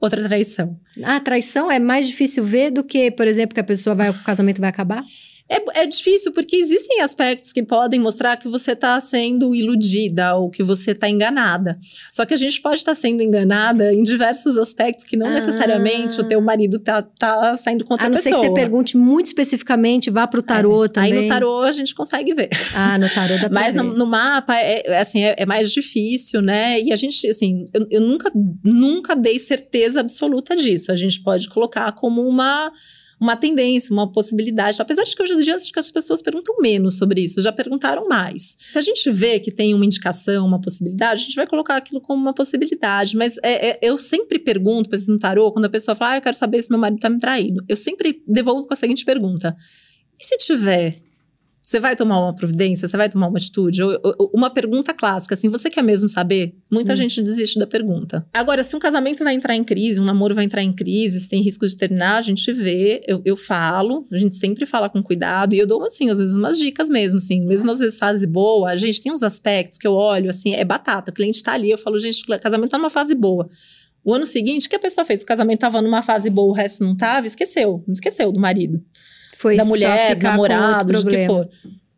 [0.00, 0.78] outra traição.
[1.02, 4.14] A traição é mais difícil ver do que, por exemplo, que a pessoa vai, o
[4.22, 5.04] casamento vai acabar?
[5.48, 10.50] É, é difícil porque existem aspectos que podem mostrar que você está sendo iludida ou
[10.50, 11.78] que você está enganada.
[12.12, 15.30] Só que a gente pode estar tá sendo enganada em diversos aspectos que não ah.
[15.34, 18.34] necessariamente o teu marido tá, tá saindo contra a, a pessoa.
[18.34, 20.88] A não ser que você pergunte muito especificamente, vá para o tarô é.
[20.88, 21.12] também.
[21.12, 22.50] Aí no tarô a gente consegue ver.
[22.74, 23.82] Ah, no tarô dá pra Mas ver.
[23.82, 26.78] No, no, mapa, é, é assim, é, é, mais difícil, né?
[26.80, 28.30] E a gente, assim, eu, eu nunca,
[28.62, 30.92] nunca dei certeza absoluta disso.
[30.92, 32.70] A gente pode colocar como uma
[33.20, 34.80] uma tendência, uma possibilidade.
[34.80, 37.52] Apesar de que hoje em dia acho que as pessoas perguntam menos sobre isso, já
[37.52, 38.56] perguntaram mais.
[38.58, 42.00] Se a gente vê que tem uma indicação, uma possibilidade, a gente vai colocar aquilo
[42.00, 43.16] como uma possibilidade.
[43.16, 46.16] Mas é, é, eu sempre pergunto, por exemplo, no tarô, quando a pessoa fala, ah,
[46.18, 47.64] eu quero saber se meu marido está me traindo.
[47.68, 49.56] Eu sempre devolvo com a seguinte pergunta:
[50.18, 51.07] e se tiver?
[51.68, 52.88] Você vai tomar uma providência?
[52.88, 53.82] Você vai tomar uma atitude?
[54.32, 56.56] Uma pergunta clássica, assim, você quer mesmo saber?
[56.72, 56.96] Muita hum.
[56.96, 58.26] gente desiste da pergunta.
[58.32, 61.28] Agora, se um casamento vai entrar em crise, um namoro vai entrar em crise, se
[61.28, 65.02] tem risco de terminar, a gente vê, eu, eu falo, a gente sempre fala com
[65.02, 68.26] cuidado, e eu dou, assim, às vezes umas dicas mesmo, assim, mesmo às vezes fase
[68.26, 71.52] boa, a gente tem uns aspectos que eu olho, assim, é batata, o cliente tá
[71.52, 73.46] ali, eu falo, gente, o casamento tá numa fase boa.
[74.02, 75.20] O ano seguinte, o que a pessoa fez?
[75.20, 78.82] O casamento tava numa fase boa, o resto não tava, esqueceu, não esqueceu do marido.
[79.38, 81.48] Foi da mulher, namorado, do que for.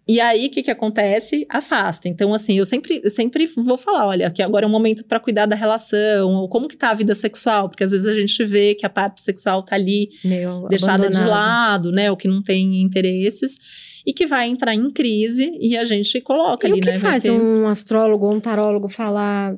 [0.06, 1.46] E aí, o que, que acontece?
[1.48, 2.06] Afasta.
[2.06, 5.18] Então, assim, eu sempre, eu sempre vou falar, olha, que agora é um momento para
[5.18, 8.44] cuidar da relação, ou como que tá a vida sexual, porque às vezes a gente
[8.44, 11.24] vê que a parte sexual tá ali Meio deixada abandonado.
[11.24, 13.58] de lado, né, ou que não tem interesses,
[14.04, 16.98] e que vai entrar em crise, e a gente coloca e ali, o que né?
[16.98, 17.30] faz ter...
[17.30, 19.56] um astrólogo ou um tarólogo falar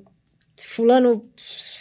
[0.57, 1.25] fulano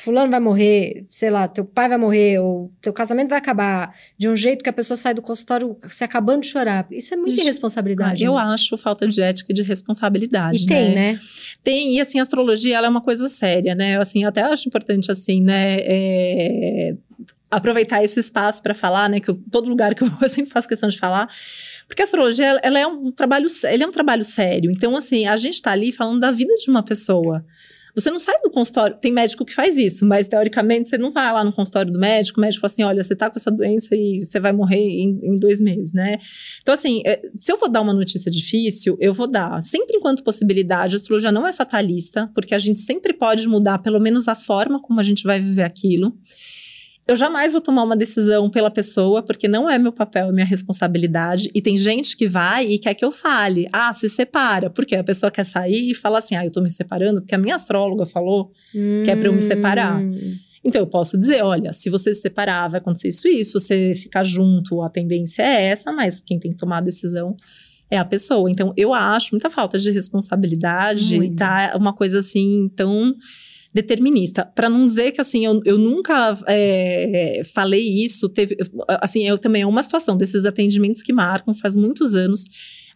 [0.02, 4.28] fulano vai morrer, sei lá, teu pai vai morrer, ou teu casamento vai acabar de
[4.28, 6.88] um jeito que a pessoa sai do consultório se acabando de chorar.
[6.92, 8.24] Isso é muita Ixi, irresponsabilidade.
[8.24, 8.42] Eu né?
[8.42, 10.64] acho falta de ética e de responsabilidade.
[10.64, 11.20] E tem, né?
[11.64, 13.98] Tem, e assim, a astrologia ela é uma coisa séria, né?
[14.00, 15.78] Assim, até acho importante, assim, né?
[15.82, 16.96] É,
[17.50, 19.20] aproveitar esse espaço para falar, né?
[19.20, 21.30] Que eu, todo lugar que eu vou, eu sempre faço questão de falar.
[21.88, 24.72] Porque a astrologia, ela é um trabalho, ele é um trabalho sério.
[24.72, 27.46] Então, assim, a gente está ali falando da vida de uma pessoa.
[27.96, 31.32] Você não sai do consultório, tem médico que faz isso, mas teoricamente você não vai
[31.32, 33.96] lá no consultório do médico, o médico fala assim: olha, você tá com essa doença
[33.96, 36.18] e você vai morrer em, em dois meses, né?
[36.62, 39.62] Então, assim, é, se eu vou dar uma notícia difícil, eu vou dar.
[39.64, 44.00] Sempre enquanto possibilidade, a astrologia não é fatalista, porque a gente sempre pode mudar pelo
[44.00, 46.16] menos a forma como a gente vai viver aquilo.
[47.12, 50.46] Eu jamais vou tomar uma decisão pela pessoa, porque não é meu papel, é minha
[50.46, 51.52] responsabilidade.
[51.54, 53.68] E tem gente que vai e quer que eu fale.
[53.74, 54.70] Ah, se separa.
[54.70, 57.38] Porque a pessoa quer sair e fala assim: ah, eu tô me separando porque a
[57.38, 59.04] minha astróloga falou hum.
[59.04, 60.02] que é pra eu me separar.
[60.02, 60.14] Hum.
[60.64, 63.60] Então, eu posso dizer: olha, se você se separar, vai acontecer isso e isso.
[63.60, 67.36] Você ficar junto, a tendência é essa, mas quem tem que tomar a decisão
[67.90, 68.50] é a pessoa.
[68.50, 71.36] Então, eu acho muita falta de responsabilidade, Muito.
[71.36, 71.74] tá?
[71.76, 73.14] Uma coisa assim, tão
[73.74, 74.46] determinista.
[74.46, 78.58] Para não dizer que, assim, eu, eu nunca é, falei isso, teve,
[78.88, 82.46] assim, eu também é uma situação desses atendimentos que marcam, faz muitos anos,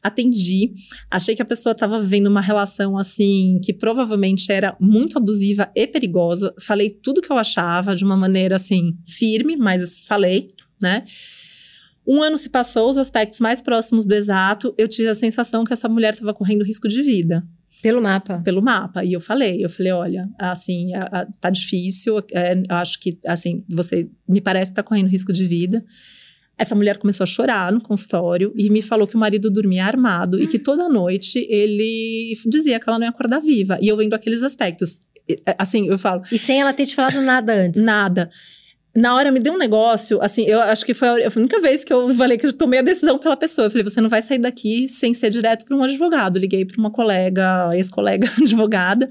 [0.04, 0.72] atendi,
[1.10, 5.88] achei que a pessoa estava vivendo uma relação, assim, que provavelmente era muito abusiva e
[5.88, 10.48] perigosa, falei tudo que eu achava de uma maneira, assim, firme, mas falei,
[10.82, 11.06] né?
[12.08, 15.74] Um ano se passou, os aspectos mais próximos do exato, eu tive a sensação que
[15.74, 17.44] essa mulher estava correndo risco de vida.
[17.86, 18.42] Pelo mapa.
[18.44, 19.06] Pelo mapa.
[19.06, 23.64] E eu falei, eu falei, olha, assim, a, a, tá difícil, é, acho que, assim,
[23.70, 25.86] você me parece que tá correndo risco de vida.
[26.58, 30.38] Essa mulher começou a chorar no consultório e me falou que o marido dormia armado
[30.38, 30.40] hum.
[30.40, 33.78] e que toda noite ele dizia que ela não ia acordar viva.
[33.80, 34.98] E eu vendo aqueles aspectos.
[35.46, 36.24] É, assim, eu falo.
[36.32, 37.84] E sem ela ter te falado nada antes?
[37.84, 38.32] Nada
[38.96, 41.92] na hora me deu um negócio, assim, eu acho que foi a, única vez que
[41.92, 43.68] eu falei que eu tomei a decisão pela pessoa.
[43.68, 46.40] Eu falei, você não vai sair daqui sem ser direto para um advogado.
[46.40, 49.08] Liguei para uma colega, ex-colega advogada,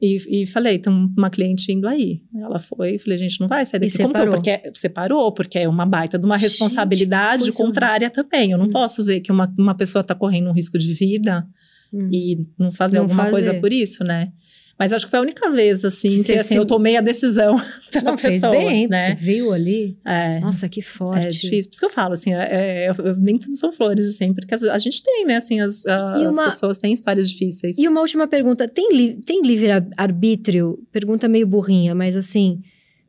[0.00, 2.22] e, e, falei, tem uma cliente indo aí.
[2.34, 3.92] Ela foi, falei, gente, não vai sair daqui.
[3.92, 4.34] E separou.
[4.34, 8.52] Porque separou, porque é uma baita de uma responsabilidade gente, contrária também.
[8.52, 8.70] Eu não hum.
[8.70, 11.46] posso ver que uma, uma pessoa está correndo um risco de vida
[11.92, 12.08] hum.
[12.10, 13.32] e não fazer não alguma fazer.
[13.32, 14.32] coisa por isso, né?
[14.80, 17.60] Mas acho que foi a única vez, assim, que, que assim, eu tomei a decisão
[17.92, 18.50] pela Não, pessoa.
[18.50, 19.10] Fez bem, né?
[19.10, 19.98] Você viu ali?
[20.02, 20.40] É.
[20.40, 21.26] Nossa, que forte.
[21.26, 21.68] É difícil.
[21.68, 24.78] Por isso que eu falo, assim, é, é, nem tudo são flores, assim, porque a
[24.78, 27.76] gente tem, né, assim, as, a, uma, as pessoas têm histórias difíceis.
[27.76, 30.82] E uma última pergunta: tem, li, tem livre-arbítrio?
[30.90, 32.62] Pergunta meio burrinha, mas assim,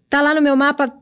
[0.09, 0.93] tá lá no meu mapa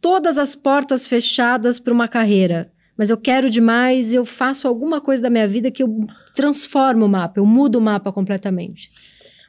[0.00, 5.22] todas as portas fechadas para uma carreira mas eu quero demais, eu faço alguma coisa
[5.22, 8.90] da minha vida que eu transformo o mapa, eu mudo o mapa completamente.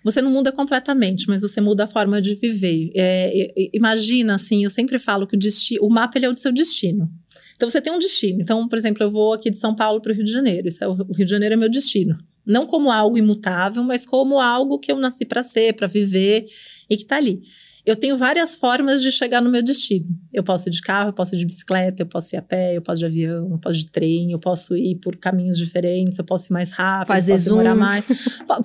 [0.04, 2.92] Você não muda completamente, mas você muda a forma de viver.
[2.96, 7.10] É, imagina, assim, eu sempre falo que o, o mapa é o seu destino.
[7.56, 8.42] Então você tem um destino.
[8.42, 10.68] Então, por exemplo, eu vou aqui de São Paulo para o Rio de Janeiro.
[10.68, 12.18] Isso é, o Rio de Janeiro é meu destino.
[12.46, 16.46] Não como algo imutável, mas como algo que eu nasci para ser, para viver
[16.90, 17.42] e que está ali
[17.88, 20.06] eu tenho várias formas de chegar no meu destino.
[20.34, 22.76] Eu posso ir de carro, eu posso ir de bicicleta, eu posso ir a pé,
[22.76, 25.58] eu posso ir de avião, eu posso ir de trem, eu posso ir por caminhos
[25.58, 27.76] diferentes, eu posso ir mais rápido, fazer posso zoom.
[27.76, 28.06] mais.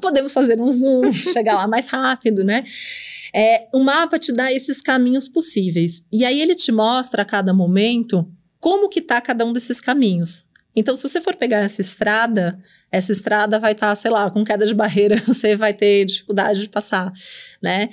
[0.01, 2.65] Podemos fazer um zoom, chegar lá mais rápido, né?
[3.33, 6.03] É, o mapa te dá esses caminhos possíveis.
[6.13, 10.45] E aí ele te mostra a cada momento como que tá cada um desses caminhos.
[10.75, 12.59] Então, se você for pegar essa estrada,
[12.91, 16.63] essa estrada vai estar, tá, sei lá, com queda de barreira, você vai ter dificuldade
[16.63, 17.13] de passar,
[17.63, 17.89] né?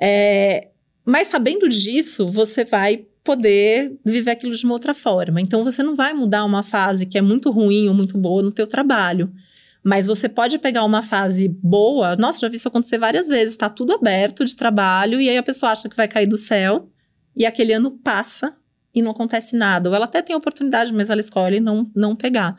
[0.00, 0.71] É,
[1.04, 5.40] mas sabendo disso, você vai poder viver aquilo de uma outra forma.
[5.40, 8.52] Então você não vai mudar uma fase que é muito ruim ou muito boa no
[8.52, 9.32] teu trabalho.
[9.84, 12.16] Mas você pode pegar uma fase boa.
[12.16, 13.54] Nossa, já vi isso acontecer várias vezes.
[13.54, 16.88] Está tudo aberto de trabalho e aí a pessoa acha que vai cair do céu
[17.34, 18.54] e aquele ano passa
[18.94, 19.88] e não acontece nada.
[19.88, 22.56] Ou ela até tem oportunidade, mas ela escolhe não, não pegar.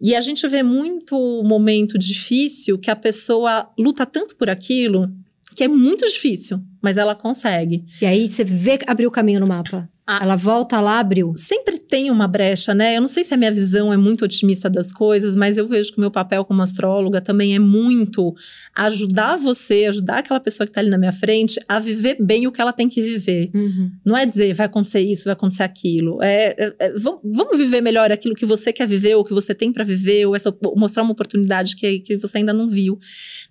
[0.00, 5.10] E a gente vê muito momento difícil que a pessoa luta tanto por aquilo
[5.54, 7.86] que é muito difícil, mas ela consegue.
[8.02, 9.88] E aí você vê abrir o caminho no mapa.
[10.06, 11.32] Ah, ela volta lá, abriu.
[11.34, 12.96] Sempre tem uma brecha, né?
[12.96, 15.92] Eu não sei se a minha visão é muito otimista das coisas, mas eu vejo
[15.92, 18.34] que o meu papel como astróloga também é muito
[18.74, 22.52] ajudar você, ajudar aquela pessoa que está ali na minha frente a viver bem o
[22.52, 23.50] que ela tem que viver.
[23.54, 23.90] Uhum.
[24.04, 26.22] Não é dizer vai acontecer isso, vai acontecer aquilo.
[26.22, 29.72] É, é, é vamos viver melhor aquilo que você quer viver, ou que você tem
[29.72, 32.98] para viver, ou essa, mostrar uma oportunidade que, que você ainda não viu,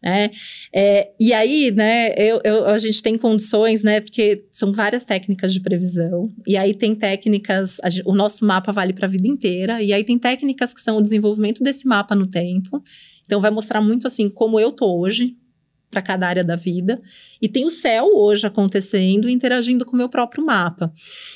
[0.04, 0.30] né?
[0.72, 5.52] É, e aí, né, eu, eu, a gente tem condições, né, porque são várias técnicas
[5.52, 6.32] de previsão.
[6.48, 10.18] E aí tem técnicas, o nosso mapa vale para a vida inteira, e aí tem
[10.18, 12.84] técnicas que são o desenvolvimento desse mapa no tempo.
[13.26, 15.36] Então vai mostrar muito assim como eu tô hoje
[15.90, 16.98] para cada área da vida,
[17.40, 20.92] e tem o céu hoje acontecendo e interagindo com o meu próprio mapa.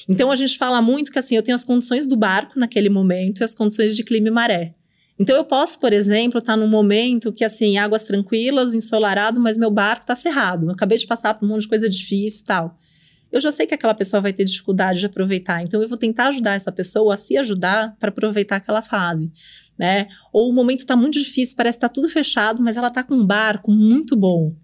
[0.09, 3.41] Então a gente fala muito que assim, eu tenho as condições do barco naquele momento
[3.41, 4.73] e as condições de clima e maré.
[5.19, 9.57] Então eu posso, por exemplo, estar tá num momento que assim, águas tranquilas, ensolarado, mas
[9.57, 10.65] meu barco está ferrado.
[10.65, 12.75] Eu acabei de passar por um monte de coisa difícil tal
[13.31, 15.61] eu já sei que aquela pessoa vai ter dificuldade de aproveitar.
[15.61, 19.31] Então, eu vou tentar ajudar essa pessoa a se ajudar para aproveitar aquela fase.
[19.77, 20.07] Né?
[20.33, 23.13] Ou o momento está muito difícil, parece que está tudo fechado, mas ela está com
[23.13, 24.55] um barco muito bom.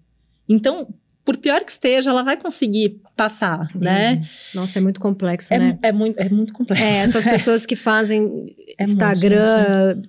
[0.48, 0.88] Então,
[1.24, 3.84] por pior que esteja, ela vai conseguir passar, Entendi.
[3.84, 4.20] né?
[4.54, 5.78] Nossa, é muito complexo, é, né?
[5.82, 6.84] É muito, é muito complexo.
[6.84, 8.46] É, essas pessoas que fazem
[8.78, 10.08] é Instagram muito,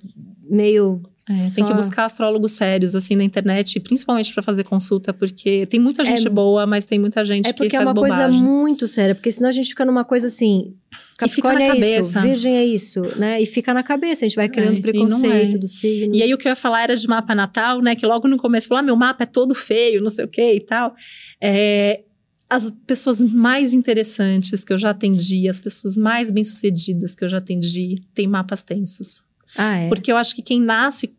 [0.49, 1.55] meio é, Só...
[1.55, 6.05] Tem que buscar astrólogos sérios, assim, na internet, principalmente para fazer consulta, porque tem muita
[6.05, 7.85] gente é, boa, mas tem muita gente que faz bobagem.
[7.89, 10.75] É porque é uma coisa muito séria, porque senão a gente fica numa coisa assim...
[11.17, 13.41] Capricórnio é isso, Virgem é isso, né?
[13.41, 15.59] E fica na cabeça, a gente vai criando é, preconceito é.
[15.59, 16.13] do signo.
[16.13, 17.95] E aí o que eu ia falar era de mapa natal, né?
[17.95, 20.53] Que logo no começo falou, ah, meu mapa é todo feio, não sei o que
[20.55, 20.93] e tal.
[21.41, 22.01] É,
[22.49, 27.37] as pessoas mais interessantes que eu já atendi, as pessoas mais bem-sucedidas que eu já
[27.37, 29.23] atendi, têm mapas tensos.
[29.57, 29.87] Ah, é?
[29.87, 31.14] Porque eu acho que quem nasce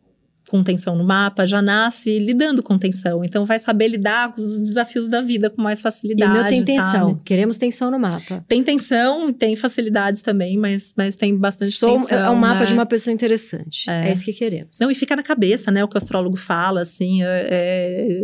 [0.49, 3.23] com tensão no mapa já nasce lidando com tensão.
[3.23, 6.31] Então vai saber lidar com os desafios da vida com mais facilidade.
[6.31, 7.09] E o meu tem tensão.
[7.09, 7.21] sabe?
[7.25, 8.45] Queremos tensão no mapa.
[8.47, 12.17] Tem tensão, tem facilidades também, mas, mas tem bastante Sou, tensão.
[12.17, 12.65] é um mapa né?
[12.67, 13.89] de uma pessoa interessante.
[13.89, 14.11] É, É.
[14.11, 14.79] isso que queremos.
[14.79, 15.83] Não, e fica na cabeça, né?
[15.83, 17.47] O que o astrólogo fala, assim, é,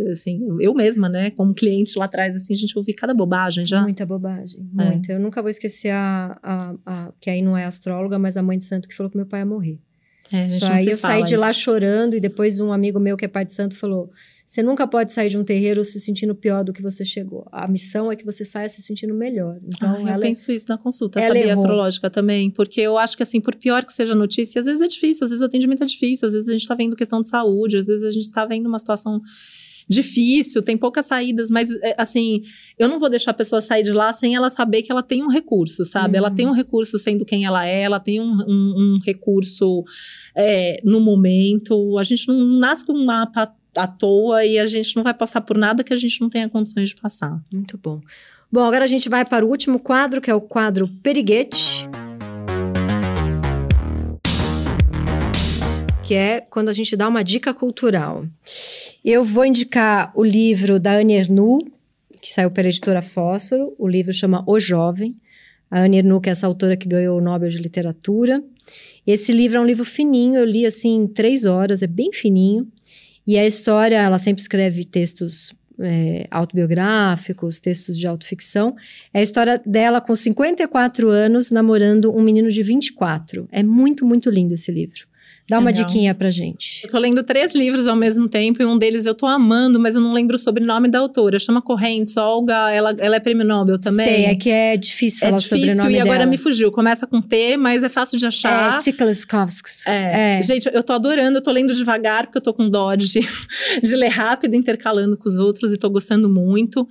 [0.06, 3.66] é, assim, eu mesma, né, como cliente lá atrás, assim, a gente ouvi cada bobagem
[3.66, 3.82] já.
[3.82, 4.84] Muita bobagem, É.
[4.90, 5.12] muita.
[5.12, 8.56] Eu nunca vou esquecer a, a, a- que aí não é astróloga, mas a mãe
[8.56, 9.78] de santo que falou que meu pai ia morrer.
[10.34, 13.28] É, não aí eu saí de lá chorando e depois um amigo meu que é
[13.28, 14.10] pai de santo falou:
[14.44, 17.46] "Você nunca pode sair de um terreiro se sentindo pior do que você chegou.
[17.52, 19.58] A missão é que você saia se sentindo melhor".
[19.66, 21.62] Então Ah, eu ela penso isso na consulta, ela sabia errou.
[21.62, 24.80] astrológica também, porque eu acho que assim, por pior que seja a notícia, às vezes
[24.80, 27.20] é difícil, às vezes o atendimento é difícil, às vezes a gente tá vendo questão
[27.22, 29.20] de saúde, às vezes a gente tá vendo uma situação
[29.88, 32.42] difícil, tem poucas saídas, mas é, assim,
[32.78, 35.22] eu não vou deixar a pessoa sair de lá sem ela saber que ela tem
[35.22, 36.16] um recurso, sabe?
[36.16, 36.34] Ela Uhum.
[36.34, 39.84] tem um recurso sendo quem ela é, ela tem um, um- um recurso
[40.34, 41.98] é, no momento.
[41.98, 45.40] A gente não nasce com um mapa à toa e a gente não vai passar
[45.40, 47.40] por nada que a gente não tenha condições de passar.
[47.52, 48.00] Muito bom.
[48.50, 51.88] Bom, agora a gente vai para o último quadro, que é o quadro Periguete.
[56.04, 58.26] Que é quando a gente dá uma dica cultural.
[59.04, 61.58] Eu vou indicar o livro da Anne Ernu,
[62.22, 63.74] que saiu pela editora Fósforo.
[63.78, 65.14] O livro chama O Jovem.
[65.70, 68.42] A Anne Ernu, que é essa autora que ganhou o Nobel de Literatura.
[69.06, 72.66] Esse livro é um livro fininho, eu li assim em três horas, é bem fininho.
[73.26, 78.74] E a história, ela sempre escreve textos é, autobiográficos, textos de autoficção.
[79.12, 83.46] É a história dela com 54 anos, namorando um menino de 24.
[83.52, 85.06] É muito, muito lindo esse livro.
[85.46, 85.84] Dá uma Legal.
[85.86, 86.80] diquinha pra gente.
[86.84, 89.94] Eu tô lendo três livros ao mesmo tempo e um deles eu tô amando, mas
[89.94, 91.38] eu não lembro o sobrenome da autora.
[91.38, 94.06] Chama Correntes, Olga, ela, ela é prêmio Nobel também.
[94.06, 96.30] Sei, é que é difícil É falar difícil sobre o sobrenome e agora dela.
[96.30, 96.72] me fugiu.
[96.72, 98.76] Começa com T, mas é fácil de achar.
[98.76, 99.70] É, Tikleskovsky.
[99.86, 100.40] É.
[100.42, 103.06] Gente, eu tô adorando, eu tô lendo devagar, porque eu tô com dó de,
[103.82, 106.88] de ler rápido, intercalando com os outros, e tô gostando muito.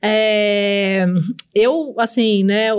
[0.00, 1.04] É,
[1.54, 2.78] eu, assim, né, eu,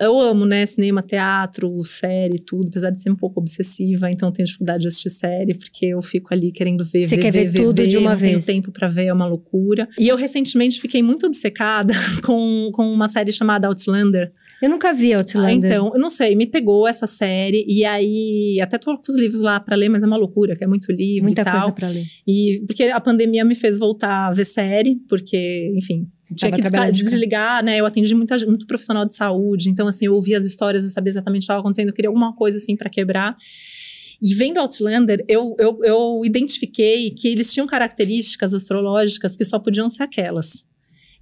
[0.00, 4.32] eu- amo, né, cinema, teatro, série, tudo, apesar de ser um pouco obsessiva, então eu
[4.32, 7.48] tenho dificuldade de assistir série, porque eu fico ali querendo ver, Você ver, quer ver
[7.48, 8.44] ver, tudo ver, de uma não vez.
[8.46, 9.88] tenho tempo pra ver, é uma loucura.
[9.98, 11.92] E eu recentemente fiquei muito obcecada
[12.24, 14.32] com, com uma série chamada Outlander,
[14.62, 15.70] Eu nunca vi ah, Outlander.
[15.72, 19.40] então, eu não sei, me pegou essa série e aí até tô com os livros
[19.42, 21.52] lá pra ler, mas é uma loucura, que é muito livro Muita e tal.
[21.54, 22.04] coisa pra ler.
[22.26, 26.92] E porque a pandemia me fez voltar a ver série, porque, enfim, tinha que casa.
[26.92, 27.78] desligar, né?
[27.78, 31.10] Eu atendi muita, muito profissional de saúde, então assim, eu ouvia as histórias, eu sabia
[31.10, 33.36] exatamente o que estava acontecendo, eu queria alguma coisa assim pra quebrar.
[34.20, 39.88] E vendo Outlander, eu, eu, eu identifiquei que eles tinham características astrológicas que só podiam
[39.88, 40.64] ser aquelas.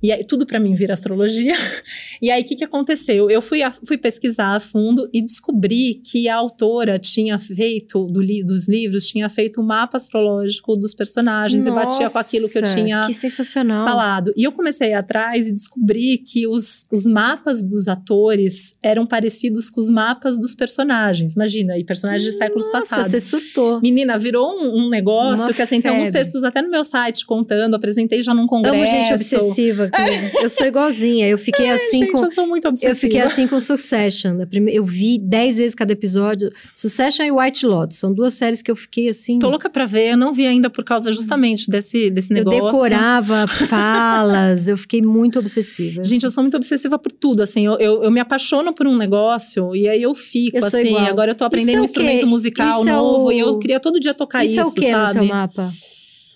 [0.05, 1.55] E aí, tudo pra mim vira astrologia.
[2.22, 3.28] E aí, o que, que aconteceu?
[3.28, 8.20] Eu fui, a- fui pesquisar a fundo e descobri que a autora tinha feito, do
[8.22, 12.57] li- dos livros, tinha feito um mapa astrológico dos personagens e batia com aquilo que
[12.59, 13.84] eu Nossa, tinha Que sensacional.
[13.84, 14.32] falado.
[14.36, 19.05] E eu comecei a ir atrás e descobri que os, os mapas dos atores eram
[19.07, 21.34] parecidos com os mapas dos personagens.
[21.34, 23.11] Imagina, e personagens de séculos Nossa, passados.
[23.11, 23.80] você surtou.
[23.82, 27.26] Menina, virou um, um negócio Uma que assim, tem alguns textos até no meu site
[27.26, 28.76] contando, apresentei já num congresso.
[28.76, 29.90] Amo gente obsessiva.
[30.42, 31.26] Eu sou igualzinha.
[31.28, 32.24] Eu fiquei assim Gente, com.
[32.24, 32.92] eu sou muito obsessiva.
[32.92, 34.36] Eu fiquei assim com Succession.
[34.47, 36.51] Prime- Eu vi dez vezes cada episódio.
[36.72, 37.99] Succession e White Lotus.
[37.99, 39.38] São duas séries que eu fiquei assim.
[39.38, 42.64] Tô louca pra ver, eu não vi ainda por causa justamente desse, desse eu negócio.
[42.66, 44.68] decorava falas.
[44.68, 46.03] Eu fiquei muito obsessiva.
[46.03, 48.97] Gente, eu sou muito obsessiva por tudo, assim, eu, eu, eu me apaixono por um
[48.97, 51.07] negócio e aí eu fico, Eu assim, igual.
[51.07, 53.80] agora eu tô aprendendo é um instrumento musical Isso é novo o- e eu queria
[53.80, 55.72] todo dia tocar isso, isso, é o que no seu mapa?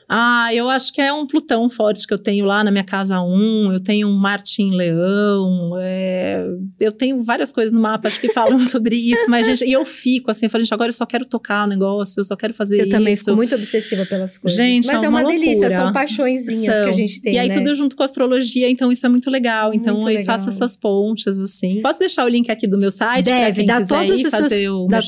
[0.09, 3.21] Ah, eu acho que é um Plutão forte que eu tenho lá na minha casa
[3.21, 6.47] 1, eu tenho um Marte em Leão, é,
[6.81, 9.85] eu tenho várias coisas no mapa, acho que falam sobre isso, mas gente, e eu
[9.85, 12.55] fico assim, eu falo, gente, agora eu só quero tocar o negócio, eu só quero
[12.55, 12.89] fazer Eu isso.
[12.91, 14.57] também fico muito obsessiva pelas coisas.
[14.57, 16.85] Gente, Mas é é uma, uma delícia, são paixõezinhas São.
[16.85, 17.35] que a gente tem.
[17.35, 17.55] E aí né?
[17.55, 19.75] tudo junto com a astrologia, então isso é muito legal.
[19.75, 20.25] Então Muito eu legal.
[20.25, 21.81] faço essas pontes, assim.
[21.83, 24.87] Posso deixar o link aqui do meu site Deve, dá todos os seus- fazer o
[24.87, 25.01] dá-?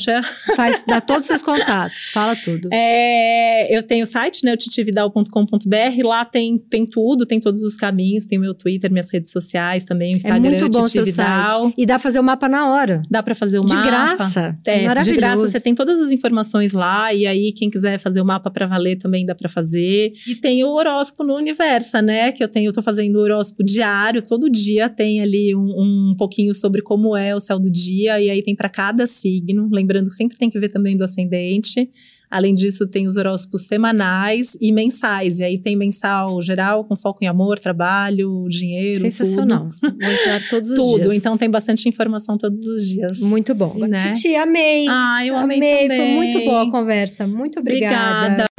[0.57, 2.69] Faz, dá todos os seus contatos, fala tudo.
[2.83, 4.57] É, eu tenho o site, né, o
[4.91, 9.31] titividal.com.br, lá tem, tem tudo, tem todos os caminhos, tem o meu Twitter, minhas redes
[9.31, 11.63] sociais também, o É Instagram, muito bom o seu Titividal.
[11.65, 11.75] site.
[11.79, 13.03] E dá pra fazer o mapa na hora.
[13.11, 13.87] Dá pra fazer o de mapa.
[13.87, 14.59] graça.
[14.67, 15.11] É, Maravilhoso.
[15.13, 18.51] de graça, você tem todas as informações lá, e aí quem quiser fazer o mapa
[18.51, 20.13] pra valer também dá pra fazer.
[20.27, 22.33] E tem o horóscopo no Universo, né?
[22.33, 26.15] Que eu tenho, eu tô fazendo o horóscopo diário, todo dia tem ali um, um
[26.17, 30.09] pouquinho sobre como é o céu do dia, e aí tem pra cada signo, lembrando
[30.09, 31.89] que sempre tem que ver também do ascendente.
[32.31, 35.41] Além disso, tem os horóscopos semanais e mensais.
[35.41, 39.69] E aí tem mensal geral, com foco em amor, trabalho, dinheiro, Sensacional.
[39.83, 41.01] Vou entrar todos os Tudo.
[41.03, 41.15] dias.
[41.15, 43.19] Então tem bastante informação todos os dias.
[43.21, 43.75] Muito bom.
[43.79, 43.99] Né?
[44.13, 44.87] Titi, amei.
[44.89, 46.15] Ah, eu amei, Foi também.
[46.15, 47.27] muito boa a conversa.
[47.27, 48.27] Muito obrigada.
[48.27, 48.50] Obrigada.